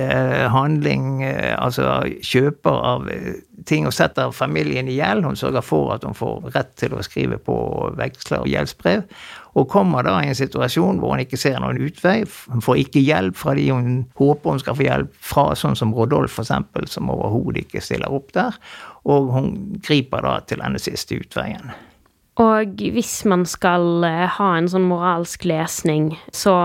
handling, 0.50 1.22
altså 1.24 2.00
kjøper 2.26 2.80
av 2.90 3.06
ting 3.70 3.86
og 3.86 3.94
setter 3.94 4.34
familien 4.34 4.90
i 4.90 4.98
gjeld. 4.98 5.28
Hun 5.28 5.38
sørger 5.38 5.62
for 5.62 5.94
at 5.94 6.08
hun 6.08 6.18
får 6.18 6.50
rett 6.56 6.74
til 6.82 6.98
å 6.98 7.04
skrive 7.06 7.38
på 7.38 7.56
veksler 8.00 8.42
og 8.42 8.50
gjeldsbrev 8.50 9.06
og 9.56 9.70
kommer 9.72 10.04
da 10.04 10.18
i 10.20 10.30
en 10.30 10.38
situasjon 10.38 11.00
hvor 11.00 11.14
hun 11.14 11.24
ikke 11.24 11.40
ser 11.40 11.62
noen 11.64 11.80
utvei. 11.86 12.18
Hun 12.52 12.64
får 12.64 12.82
ikke 12.84 13.04
hjelp 13.06 13.38
fra 13.40 13.56
de 13.56 13.70
hun 13.72 14.04
håper 14.20 14.52
hun 14.52 14.62
skal 14.62 14.76
få 14.76 14.88
hjelp 14.88 15.16
fra, 15.24 15.48
sånn 15.56 15.80
som 15.80 15.96
Rodolf 15.96 16.36
f.eks., 16.36 16.92
som 16.92 17.12
overhodet 17.14 17.64
ikke 17.64 17.84
stiller 17.84 18.12
opp 18.12 18.34
der. 18.36 18.58
Og 19.08 19.32
hun 19.32 19.52
griper 19.86 20.26
da 20.28 20.38
til 20.50 20.64
denne 20.64 20.82
siste 20.82 21.22
utveien. 21.22 21.72
Og 22.42 22.82
hvis 22.92 23.22
man 23.32 23.46
skal 23.48 24.04
eh, 24.04 24.26
ha 24.28 24.50
en 24.58 24.68
sånn 24.68 24.90
moralsk 24.90 25.46
lesning, 25.48 26.12
så 26.36 26.56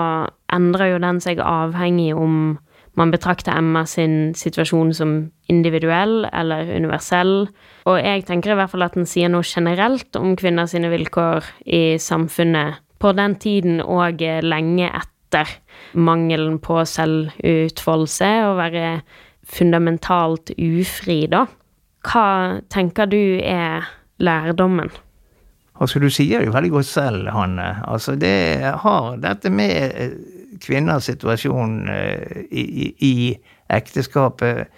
endrer 0.50 0.96
jo 0.96 1.02
den 1.04 1.22
seg 1.22 1.42
avhengig 1.44 2.10
om 2.18 2.58
man 3.00 3.12
betrakter 3.14 3.56
Emma 3.56 3.86
sin 3.88 4.34
situasjon 4.36 4.92
som 4.96 5.14
individuell 5.50 6.26
eller 6.28 6.68
universell. 6.68 7.48
Og 7.88 7.96
jeg 7.96 8.26
tenker 8.28 8.52
i 8.52 8.58
hvert 8.58 8.72
fall 8.74 8.84
at 8.84 8.98
den 8.98 9.08
sier 9.08 9.32
noe 9.32 9.46
generelt 9.46 10.16
om 10.20 10.36
kvinner 10.38 10.68
sine 10.68 10.90
vilkår 10.92 11.48
i 11.64 11.82
samfunnet 12.02 12.82
på 13.00 13.14
den 13.16 13.38
tiden 13.40 13.80
og 13.80 14.20
lenge 14.44 14.90
etter. 14.92 15.48
Mangelen 15.94 16.58
på 16.60 16.82
selvutfoldelse 16.84 18.30
og 18.50 18.58
være 18.58 18.88
fundamentalt 19.50 20.52
ufri, 20.58 21.22
da. 21.30 21.46
Hva 22.06 22.26
tenker 22.72 23.08
du 23.10 23.38
er 23.40 23.86
lærdommen? 24.20 24.90
Altså, 25.80 26.02
du 26.02 26.10
sier 26.12 26.42
det 26.42 26.50
jo 26.50 26.52
veldig 26.52 26.72
godt 26.74 26.88
selv, 26.90 27.30
Hanne. 27.32 27.70
Altså, 27.88 28.16
det 28.20 28.60
har 28.82 29.16
dette 29.22 29.48
med 29.54 30.18
kvinners 30.62 31.08
situasjon 31.10 31.76
eh, 31.90 32.44
i, 32.50 32.64
i, 32.64 32.88
i 33.06 33.14
ekteskapet 33.70 34.70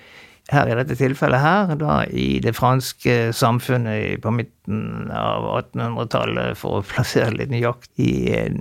her 0.53 0.69
i 0.69 0.77
dette 0.77 0.97
tilfellet 0.99 1.41
her, 1.41 1.75
da 1.81 2.03
i 2.11 2.41
det 2.43 2.55
franske 2.57 3.33
samfunnet 3.37 4.21
på 4.25 4.33
midten 4.35 5.11
av 5.17 5.47
1800-tallet, 5.63 6.59
for 6.61 6.81
å 6.81 6.87
plassere 6.87 7.37
litt 7.39 7.53
nøyaktig 7.53 8.15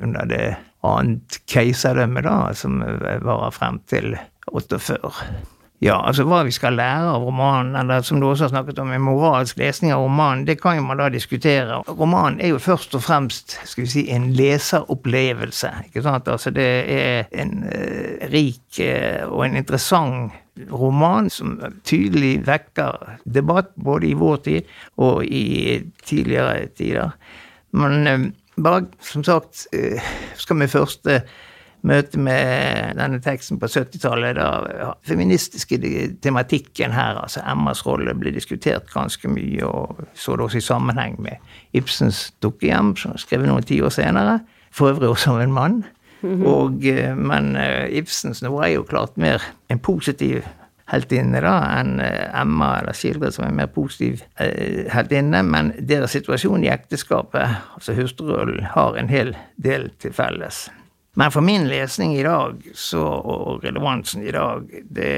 under 0.04 0.30
det 0.30 0.46
annet 0.88 1.42
keiserdømmet, 1.52 2.26
da, 2.28 2.38
som 2.58 2.80
varer 2.82 3.58
frem 3.58 3.82
til 3.92 4.16
48. 4.52 5.12
Ja, 5.82 5.96
altså 6.06 6.28
hva 6.30 6.44
vi 6.46 6.52
skal 6.54 6.76
lære 6.78 7.10
av 7.16 7.24
romanen, 7.26 7.74
eller 7.80 8.04
som 8.06 8.20
du 8.22 8.28
også 8.28 8.46
har 8.46 8.52
snakket 8.52 8.80
om, 8.84 8.92
en 8.94 9.02
moralsk 9.02 9.58
lesning 9.58 9.90
av 9.96 10.04
romanen, 10.04 10.44
det 10.46 10.60
kan 10.62 10.78
jo 10.78 10.84
man 10.86 11.02
da 11.02 11.08
diskutere. 11.10 11.80
Romanen 11.90 12.38
er 12.38 12.52
jo 12.52 12.60
først 12.62 12.94
og 13.00 13.02
fremst 13.02 13.56
skal 13.66 13.88
vi 13.88 13.90
si, 13.90 14.04
en 14.14 14.28
leseropplevelse. 14.38 15.72
ikke 15.88 16.06
sant? 16.06 16.30
Altså 16.30 16.54
det 16.54 16.70
er 16.86 17.34
en 17.34 17.66
eh, 17.66 18.30
rik 18.30 18.78
eh, 18.78 19.26
og 19.26 19.48
en 19.48 19.58
interessant 19.58 20.38
roman 20.70 21.32
som 21.34 21.58
tydelig 21.82 22.44
vekker 22.46 23.18
debatt, 23.26 23.74
både 23.74 24.12
i 24.12 24.14
vår 24.14 24.42
tid 24.46 24.76
og 25.02 25.26
i 25.26 25.82
tidligere 26.06 26.68
tider. 26.78 27.18
Men 27.74 28.08
eh, 28.08 28.30
bare, 28.62 28.86
som 29.02 29.26
sagt, 29.26 29.66
skal 30.38 30.62
vi 30.62 30.70
først 30.70 31.10
møte 31.88 32.20
med 32.22 32.98
denne 33.00 33.20
teksten 33.24 33.60
på 33.62 33.70
70-tallet, 33.72 34.38
da 34.38 34.92
feministiske 35.08 35.80
tematikken 36.22 36.94
her, 36.94 37.18
altså 37.24 37.44
Emmas 37.50 37.84
rolle, 37.86 38.14
ble 38.18 38.34
diskutert 38.36 38.92
ganske 38.94 39.32
mye, 39.32 39.66
og 39.66 40.04
så 40.14 40.38
det 40.38 40.46
også 40.46 40.62
i 40.62 40.68
sammenheng 40.68 41.18
med 41.22 41.42
Ibsens 41.78 42.30
dukkehjem, 42.44 42.96
som 43.00 43.16
er 43.16 43.24
skrevet 43.24 43.50
noen 43.50 43.66
tiår 43.66 43.94
senere. 43.94 44.40
For 44.72 44.94
øvrig 44.94 45.10
også 45.10 45.36
av 45.36 45.42
en 45.44 45.58
mann. 45.58 45.84
Mhm. 46.22 46.46
Og, 46.46 46.86
eh, 46.86 47.16
men 47.18 47.56
eh, 47.58 47.90
Ibsens 47.98 48.44
noe 48.46 48.68
er 48.68 48.76
jo 48.76 48.88
klart 48.88 49.18
mer 49.18 49.42
en 49.70 49.80
positiv 49.82 50.44
heltinne 50.92 51.40
da, 51.42 51.56
enn 51.80 52.02
Emma 52.04 52.74
eller 52.82 52.94
skildret 52.94 53.34
som 53.34 53.46
en 53.48 53.56
mer 53.56 53.70
positiv 53.72 54.26
heltinne, 54.92 55.40
men 55.48 55.72
deres 55.88 56.12
situasjon 56.18 56.66
i 56.66 56.72
ekteskapet, 56.74 57.62
altså 57.78 57.96
hustrurollen, 57.96 58.66
har 58.74 59.00
en 59.00 59.08
hel 59.08 59.32
del 59.56 59.88
til 60.04 60.12
felles. 60.12 60.66
Men 61.20 61.32
for 61.32 61.44
min 61.44 61.68
lesning 61.68 62.16
i 62.16 62.24
dag, 62.24 62.62
så, 62.74 63.02
og 63.04 63.64
relevansen 63.66 64.24
i 64.24 64.32
dag, 64.32 64.64
det 64.96 65.12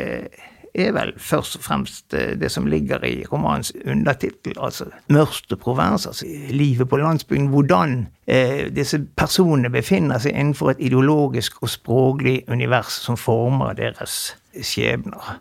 er 0.74 0.90
vel 0.96 1.12
først 1.22 1.60
og 1.60 1.64
fremst 1.68 2.16
eh, 2.18 2.34
det 2.40 2.50
som 2.52 2.66
ligger 2.66 3.04
i 3.06 3.26
romanens 3.30 3.72
undertittel, 3.86 4.58
altså 4.58 4.88
Mørste 5.14 5.56
provers', 5.56 6.08
altså 6.08 6.26
livet 6.50 6.90
på 6.90 6.98
landsbygden. 6.98 7.48
Hvordan 7.48 8.08
eh, 8.28 8.74
disse 8.76 9.04
personene 9.18 9.70
befinner 9.70 10.18
seg 10.18 10.34
innenfor 10.34 10.74
et 10.74 10.82
ideologisk 10.82 11.62
og 11.62 11.70
språklig 11.70 12.42
univers 12.48 12.98
som 13.06 13.18
former 13.18 13.78
deres 13.78 14.36
skjebner. 14.62 15.38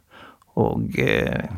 Og 0.61 1.01
eh, 1.01 1.49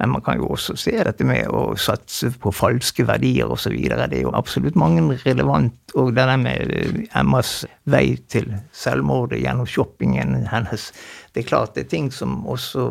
men 0.00 0.14
man 0.14 0.22
kan 0.24 0.38
jo 0.40 0.48
også 0.54 0.74
se 0.80 0.94
dette 0.96 1.24
med 1.28 1.50
å 1.52 1.74
satse 1.76 2.30
på 2.40 2.52
falske 2.56 3.04
verdier 3.04 3.50
osv. 3.52 3.74
Det 3.76 4.06
er 4.08 4.22
jo 4.22 4.32
absolutt 4.32 4.78
mange 4.80 5.02
relevant. 5.26 5.76
Og 5.92 6.14
det 6.16 6.24
der 6.24 6.40
med 6.40 6.72
eh, 6.72 7.02
Emmas 7.20 7.66
vei 7.84 8.14
til 8.32 8.48
selvmordet 8.72 9.42
gjennom 9.42 9.68
shoppingen 9.68 10.46
hennes. 10.48 10.88
Det 11.34 11.44
er 11.44 11.50
klart 11.52 11.76
det 11.76 11.84
er 11.84 11.92
ting 11.92 12.08
som 12.14 12.40
også 12.48 12.86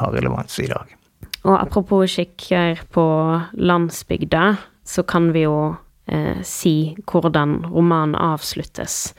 har 0.00 0.16
relevans 0.16 0.56
i 0.64 0.70
dag. 0.72 0.96
Og 1.44 1.58
apropos 1.60 2.16
skikker 2.16 2.80
på 2.94 3.06
landsbygda, 3.52 4.54
så 4.86 5.04
kan 5.04 5.34
vi 5.36 5.44
jo 5.44 5.74
eh, 6.08 6.40
si 6.40 6.96
hvordan 7.04 7.66
romanen 7.68 8.16
avsluttes. 8.16 9.12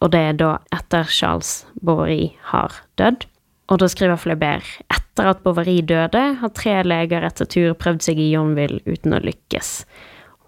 Og 0.00 0.14
det 0.14 0.24
er 0.30 0.38
da 0.40 0.54
etter 0.72 1.04
Charles 1.12 1.66
Borry 1.84 2.32
har 2.48 2.80
dødd. 2.96 3.28
Og 3.68 3.82
da 3.82 3.88
skriver 3.92 4.16
Flaubert 4.16 4.78
etter 5.18 5.32
at 5.32 5.42
Bovary 5.42 5.80
døde, 5.82 6.20
har 6.38 6.50
tre 6.54 6.76
leger 6.86 7.24
etter 7.26 7.48
tur 7.50 7.72
prøvd 7.74 8.04
seg 8.06 8.20
i 8.22 8.30
Jonville 8.36 8.78
uten 8.86 9.16
å 9.16 9.18
lykkes. 9.18 9.82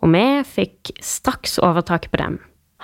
Og 0.00 0.12
vi 0.14 0.26
fikk 0.46 0.92
straks 1.02 1.58
overtaket 1.58 2.12
på 2.12 2.20
dem. 2.20 2.36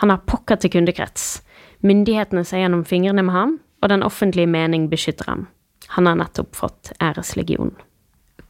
Han 0.02 0.10
har 0.10 0.24
pokker 0.26 0.58
til 0.58 0.72
kundekrets. 0.74 1.44
Myndighetene 1.86 2.42
ser 2.44 2.64
gjennom 2.64 2.82
fingrene 2.84 3.22
med 3.22 3.36
ham, 3.36 3.54
og 3.82 3.92
den 3.92 4.02
offentlige 4.02 4.50
mening 4.50 4.88
beskytter 4.90 5.30
ham. 5.30 5.46
Han 5.94 6.10
har 6.10 6.18
nettopp 6.18 6.58
fått 6.58 6.90
æreslegion. 6.98 7.70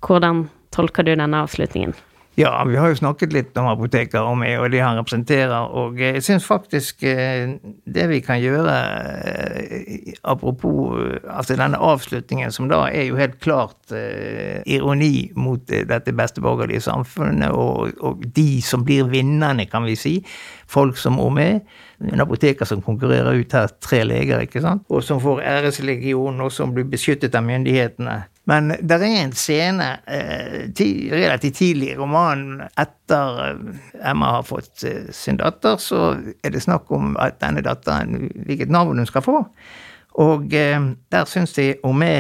Hvordan 0.01 0.47
tolker 0.73 1.05
du 1.05 1.13
denne 1.13 1.45
avslutningen? 1.45 1.93
Ja, 2.37 2.65
vi 2.69 2.77
har 2.77 2.91
jo 2.93 2.97
snakket 2.99 3.33
litt 3.33 3.57
om 3.57 3.65
apoteker 3.71 4.21
og 4.21 4.35
meg, 4.37 4.59
og 4.61 4.69
de 4.69 4.83
han 4.85 4.99
representerer. 4.99 5.71
Og 5.73 5.97
jeg 5.97 6.21
syns 6.21 6.45
faktisk 6.45 7.01
eh, 7.09 7.55
det 7.89 8.05
vi 8.11 8.19
kan 8.21 8.43
gjøre, 8.43 8.75
eh, 9.25 10.11
apropos 10.21 11.01
altså 11.33 11.57
denne 11.57 11.81
avslutningen, 11.81 12.53
som 12.53 12.69
da 12.69 12.83
er 12.91 13.09
jo 13.09 13.17
helt 13.17 13.39
klart 13.41 13.97
eh, 13.97 14.61
ironi 14.69 15.31
mot 15.33 15.65
dette 15.65 16.13
besteborgerlige 16.13 16.85
samfunnet, 16.91 17.57
og, 17.57 17.97
og, 18.05 18.29
de 18.37 18.61
som 18.61 18.85
blir 18.85 19.09
vinnerne, 19.09 19.65
kan 19.73 19.89
vi 19.89 19.97
si. 19.97 20.15
Folk 20.69 21.01
som 21.01 21.17
Omé. 21.23 21.63
En 22.05 22.21
apoteker 22.21 22.69
som 22.69 22.85
konkurrerer 22.85 23.41
ut 23.41 23.57
her 23.57 23.73
tre 23.81 24.05
leger, 24.05 24.45
ikke 24.45 24.61
sant? 24.61 24.85
og 24.93 25.01
som 25.01 25.25
får 25.25 25.41
æreslegion, 25.41 26.45
og 26.45 26.53
som 26.53 26.77
blir 26.77 26.85
beskyttet 26.85 27.33
av 27.33 27.49
myndighetene. 27.49 28.27
Men 28.47 28.71
det 28.79 29.01
er 29.01 29.05
en 29.09 29.33
scene 29.35 29.89
eh, 30.07 30.69
relativt 31.11 31.59
tidlig 31.59 31.91
i 31.93 31.99
romanen, 31.99 32.63
etter 32.79 33.41
eh, 33.43 33.79
Emma 34.07 34.37
har 34.37 34.47
fått 34.47 34.85
eh, 34.87 35.09
sin 35.11 35.41
datter, 35.41 35.81
så 35.83 36.13
er 36.15 36.55
det 36.55 36.63
snakk 36.63 36.93
om 36.95 37.17
at 37.19 37.41
denne 37.43 37.65
datteren, 37.67 38.29
hvilket 38.47 38.71
navn 38.71 39.03
hun 39.03 39.09
skal 39.11 39.25
få. 39.27 39.41
Og 40.23 40.55
eh, 40.55 40.79
der 41.11 41.27
syns 41.27 41.57
jeg 41.59 41.81
Omé 41.87 42.13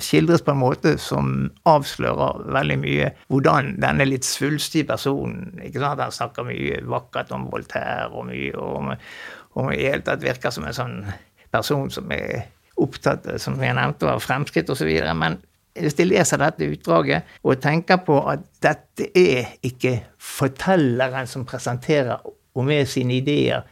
skildres 0.00 0.42
på 0.44 0.52
en 0.52 0.60
måte 0.60 0.94
som 1.00 1.50
avslører 1.68 2.42
veldig 2.56 2.76
mye 2.80 3.12
hvordan 3.32 3.76
denne 3.80 4.04
litt 4.08 4.26
svulstige 4.28 4.88
personen 4.90 5.56
ikke 5.64 5.80
sant, 5.80 6.02
Han 6.02 6.12
snakker 6.12 6.44
mye 6.44 6.82
vakkert 6.84 7.32
om 7.32 7.46
Voltaire 7.52 8.10
og 8.12 8.26
mye 8.28 8.52
om, 8.60 8.90
om 9.56 9.70
i 9.72 9.86
hele 9.86 10.04
tatt 10.04 10.24
virker 10.24 10.52
som 10.52 10.68
en 10.68 10.76
sånn 10.76 10.98
person 11.52 11.88
som 11.92 12.12
er 12.12 12.48
opptatt, 12.76 13.28
som 13.40 13.56
jeg 13.60 13.76
nevnte, 13.76 14.08
av 14.10 14.20
fremskritt 14.20 14.68
osv. 14.68 14.90
Men 15.16 15.38
hvis 15.80 15.98
jeg 15.98 16.10
leser 16.10 16.40
dette 16.40 16.68
utdraget 16.72 17.36
og 17.44 17.60
tenker 17.62 18.00
på 18.06 18.18
at 18.30 18.44
dette 18.64 19.10
er 19.16 19.54
ikke 19.66 19.98
fortelleren 20.18 21.28
som 21.30 21.46
presenterer 21.48 22.24
Omé 22.56 22.78
sine 22.88 23.18
ideer, 23.18 23.66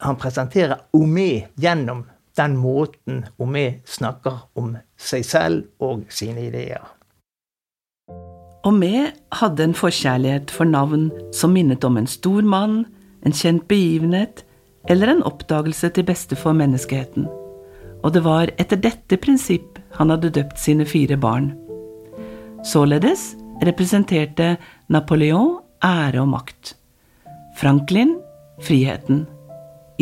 han 0.00 0.16
presenterer 0.16 0.80
Omé 0.96 1.44
gjennom 1.60 2.06
den 2.36 2.56
måten 2.56 3.26
Omé 3.38 3.82
snakker 3.84 4.46
om 4.56 4.74
seg 4.96 5.26
selv 5.28 5.84
og 5.84 6.06
sine 6.08 6.48
ideer. 6.48 6.82
Omé 8.64 9.10
hadde 9.40 9.68
en 9.68 9.76
forkjærlighet 9.76 10.50
for 10.50 10.64
navn 10.64 11.10
som 11.36 11.52
minnet 11.52 11.84
om 11.84 11.98
en 12.00 12.08
stor 12.08 12.42
mann, 12.48 12.86
en 13.24 13.36
kjent 13.36 13.66
begivenhet 13.68 14.40
eller 14.88 15.12
en 15.12 15.24
oppdagelse 15.24 15.90
til 15.96 16.06
beste 16.08 16.36
for 16.36 16.56
menneskeheten. 16.56 17.28
Og 18.04 18.12
det 18.16 18.24
var 18.24 18.52
etter 18.60 18.80
dette 18.80 19.20
prinsipp 19.20 19.73
han 19.98 20.10
hadde 20.12 20.32
døpt 20.34 20.58
sine 20.60 20.86
fire 20.88 21.16
barn. 21.20 21.52
Således 22.64 23.34
representerte 23.64 24.56
Napoleon 24.88 25.58
ære 25.84 26.22
og 26.22 26.30
makt. 26.32 26.74
Franklin 27.58 28.16
friheten. 28.64 29.24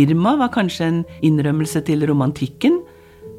Irma 0.00 0.36
var 0.40 0.52
kanskje 0.54 0.88
en 0.88 1.00
innrømmelse 1.24 1.82
til 1.84 2.04
romantikken, 2.08 2.80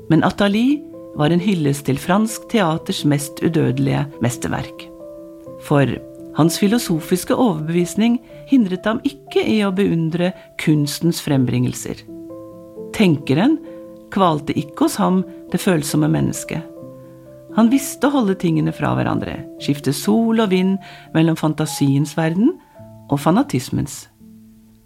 men 0.10 0.24
Athalie 0.26 0.82
var 1.18 1.34
en 1.34 1.42
hyllest 1.42 1.86
til 1.88 2.00
fransk 2.02 2.50
teaters 2.52 3.04
mest 3.06 3.42
udødelige 3.42 4.06
mesterverk. 4.22 4.88
For 5.64 5.88
hans 6.38 6.58
filosofiske 6.60 7.36
overbevisning 7.36 8.20
hindret 8.50 8.86
ham 8.90 9.02
ikke 9.06 9.46
i 9.46 9.60
å 9.66 9.74
beundre 9.76 10.32
kunstens 10.62 11.22
frembringelser. 11.24 12.02
Tenkeren 12.94 13.60
kvalte 14.14 14.56
ikke 14.60 14.86
hos 14.86 15.00
ham 15.02 15.24
det 15.52 15.62
følsomme 15.62 16.10
mennesket. 16.12 16.62
Han 17.58 17.70
visste 17.70 18.10
å 18.10 18.16
holde 18.16 18.36
tingene 18.42 18.74
fra 18.74 18.94
hverandre, 18.98 19.44
skifte 19.62 19.94
sol 19.94 20.42
og 20.42 20.50
vind 20.54 20.80
mellom 21.14 21.38
fantasiens 21.38 22.16
verden 22.18 22.56
og 23.12 23.20
fanatismens. 23.22 24.08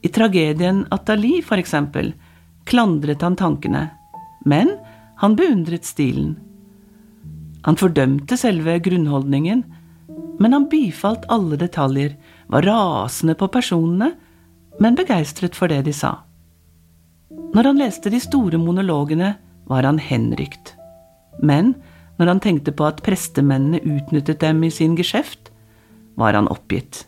I 0.03 0.11
tragedien 0.13 0.83
Atali, 0.91 1.39
for 1.43 1.59
eksempel, 1.59 2.11
klandret 2.67 3.23
han 3.23 3.37
tankene, 3.39 3.87
men 4.45 4.75
han 5.23 5.37
beundret 5.39 5.87
stilen. 5.87 6.35
Han 7.65 7.79
fordømte 7.79 8.37
selve 8.39 8.77
grunnholdningen, 8.83 9.63
men 10.37 10.53
han 10.53 10.67
bifalt 10.69 11.25
alle 11.33 11.57
detaljer, 11.59 12.13
var 12.51 12.67
rasende 12.67 13.35
på 13.35 13.49
personene, 13.51 14.11
men 14.79 14.95
begeistret 14.95 15.57
for 15.57 15.71
det 15.71 15.81
de 15.87 15.95
sa. 15.95 16.26
Når 17.37 17.69
han 17.69 17.79
leste 17.79 18.11
de 18.13 18.19
store 18.21 18.59
monologene, 18.61 19.35
var 19.67 19.83
han 19.83 19.99
henrykt. 19.99 20.73
Men 21.43 21.75
når 22.17 22.31
han 22.31 22.41
tenkte 22.41 22.73
på 22.73 22.87
at 22.87 23.03
prestemennene 23.05 23.81
utnyttet 23.83 24.41
dem 24.41 24.63
i 24.65 24.71
sin 24.73 24.95
geskjeft, 24.97 25.51
var 26.17 26.33
han 26.37 26.49
oppgitt. 26.49 27.05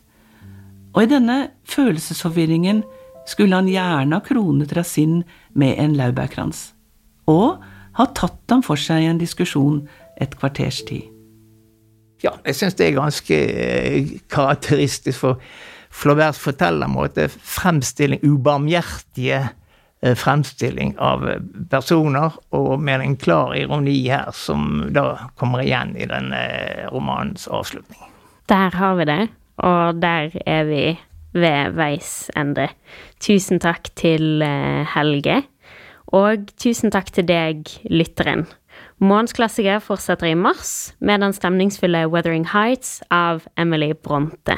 Og 0.94 1.06
i 1.06 1.10
denne 1.10 1.38
følelsesforvirringen 1.70 2.84
skulle 3.30 3.58
han 3.58 3.70
gjerne 3.70 4.18
ha 4.18 4.26
kronet 4.26 4.74
Rasin 4.78 5.22
med 5.58 5.78
en 5.82 5.96
laurbærkrans, 5.98 6.72
og 7.30 7.62
ha 7.98 8.06
tatt 8.18 8.42
ham 8.50 8.62
for 8.66 8.80
seg 8.80 9.06
i 9.06 9.10
en 9.10 9.22
diskusjon 9.22 9.84
et 10.22 10.36
kvarters 10.40 10.82
tid. 10.88 11.08
Ja, 12.24 12.34
jeg 12.44 12.58
syns 12.58 12.76
det 12.76 12.90
er 12.90 12.98
ganske 12.98 13.36
eh, 13.36 14.16
karakteristisk 14.32 15.22
for 15.22 15.44
Flauberts 15.90 16.42
fortellermåte. 16.42 17.30
Fremstilling, 17.32 18.20
ubarmhjertige 18.28 19.48
fremstilling 20.02 20.96
av 20.98 21.26
eh, 21.30 21.42
personer, 21.72 22.36
og 22.56 22.80
med 22.80 23.04
en 23.04 23.18
klar 23.20 23.56
ironi 23.58 23.98
her, 24.08 24.32
som 24.36 24.90
da 24.96 25.32
kommer 25.40 25.66
igjen 25.66 25.96
i 26.00 26.08
denne 26.10 26.40
eh, 26.40 26.88
romanens 26.94 27.48
avslutning. 27.48 28.02
Der 28.50 28.74
har 28.76 28.96
vi 28.98 29.06
det, 29.10 29.22
og 29.62 30.00
der 30.02 30.34
er 30.46 30.66
vi 30.70 30.84
ved 31.38 31.76
veis 31.78 32.32
ende. 32.40 32.70
Tusen 33.22 33.60
takk 33.62 33.92
til 34.00 34.42
Helge, 34.96 35.44
og 36.10 36.50
tusen 36.58 36.90
takk 36.90 37.12
til 37.14 37.28
deg, 37.30 37.70
lytteren. 37.86 38.48
Månedsklassiker 39.00 39.80
fortsetter 39.84 40.32
i 40.32 40.36
mars 40.36 40.96
med 41.00 41.22
den 41.22 41.36
stemningsfulle 41.36 42.08
Weathering 42.10 42.50
Heights 42.52 43.00
av 43.14 43.46
Emily 43.58 43.94
Bronte. 43.94 44.58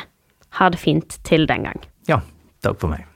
Ha 0.57 0.69
det 0.73 0.81
fint 0.81 1.19
til 1.27 1.45
den 1.51 1.67
gang. 1.69 1.87
Ja, 2.09 2.21
takk 2.63 2.81
for 2.81 2.95
meg. 2.95 3.10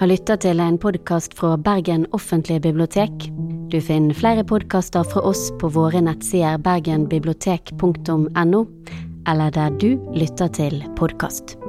Har 0.00 0.08
lytta 0.08 0.32
til 0.40 0.62
en 0.64 0.78
podkast 0.80 1.34
fra 1.36 1.58
Bergen 1.60 2.06
offentlige 2.16 2.62
bibliotek. 2.64 3.26
Du 3.68 3.76
finner 3.84 4.16
flere 4.16 4.40
podkaster 4.48 5.04
fra 5.04 5.20
oss 5.28 5.50
på 5.60 5.68
våre 5.74 6.00
nettsider 6.00 6.56
bergenbibliotek.no, 6.64 8.62
eller 9.28 9.52
der 9.52 9.76
du 9.76 10.00
lytter 10.16 10.48
til 10.56 10.80
podkast. 10.96 11.59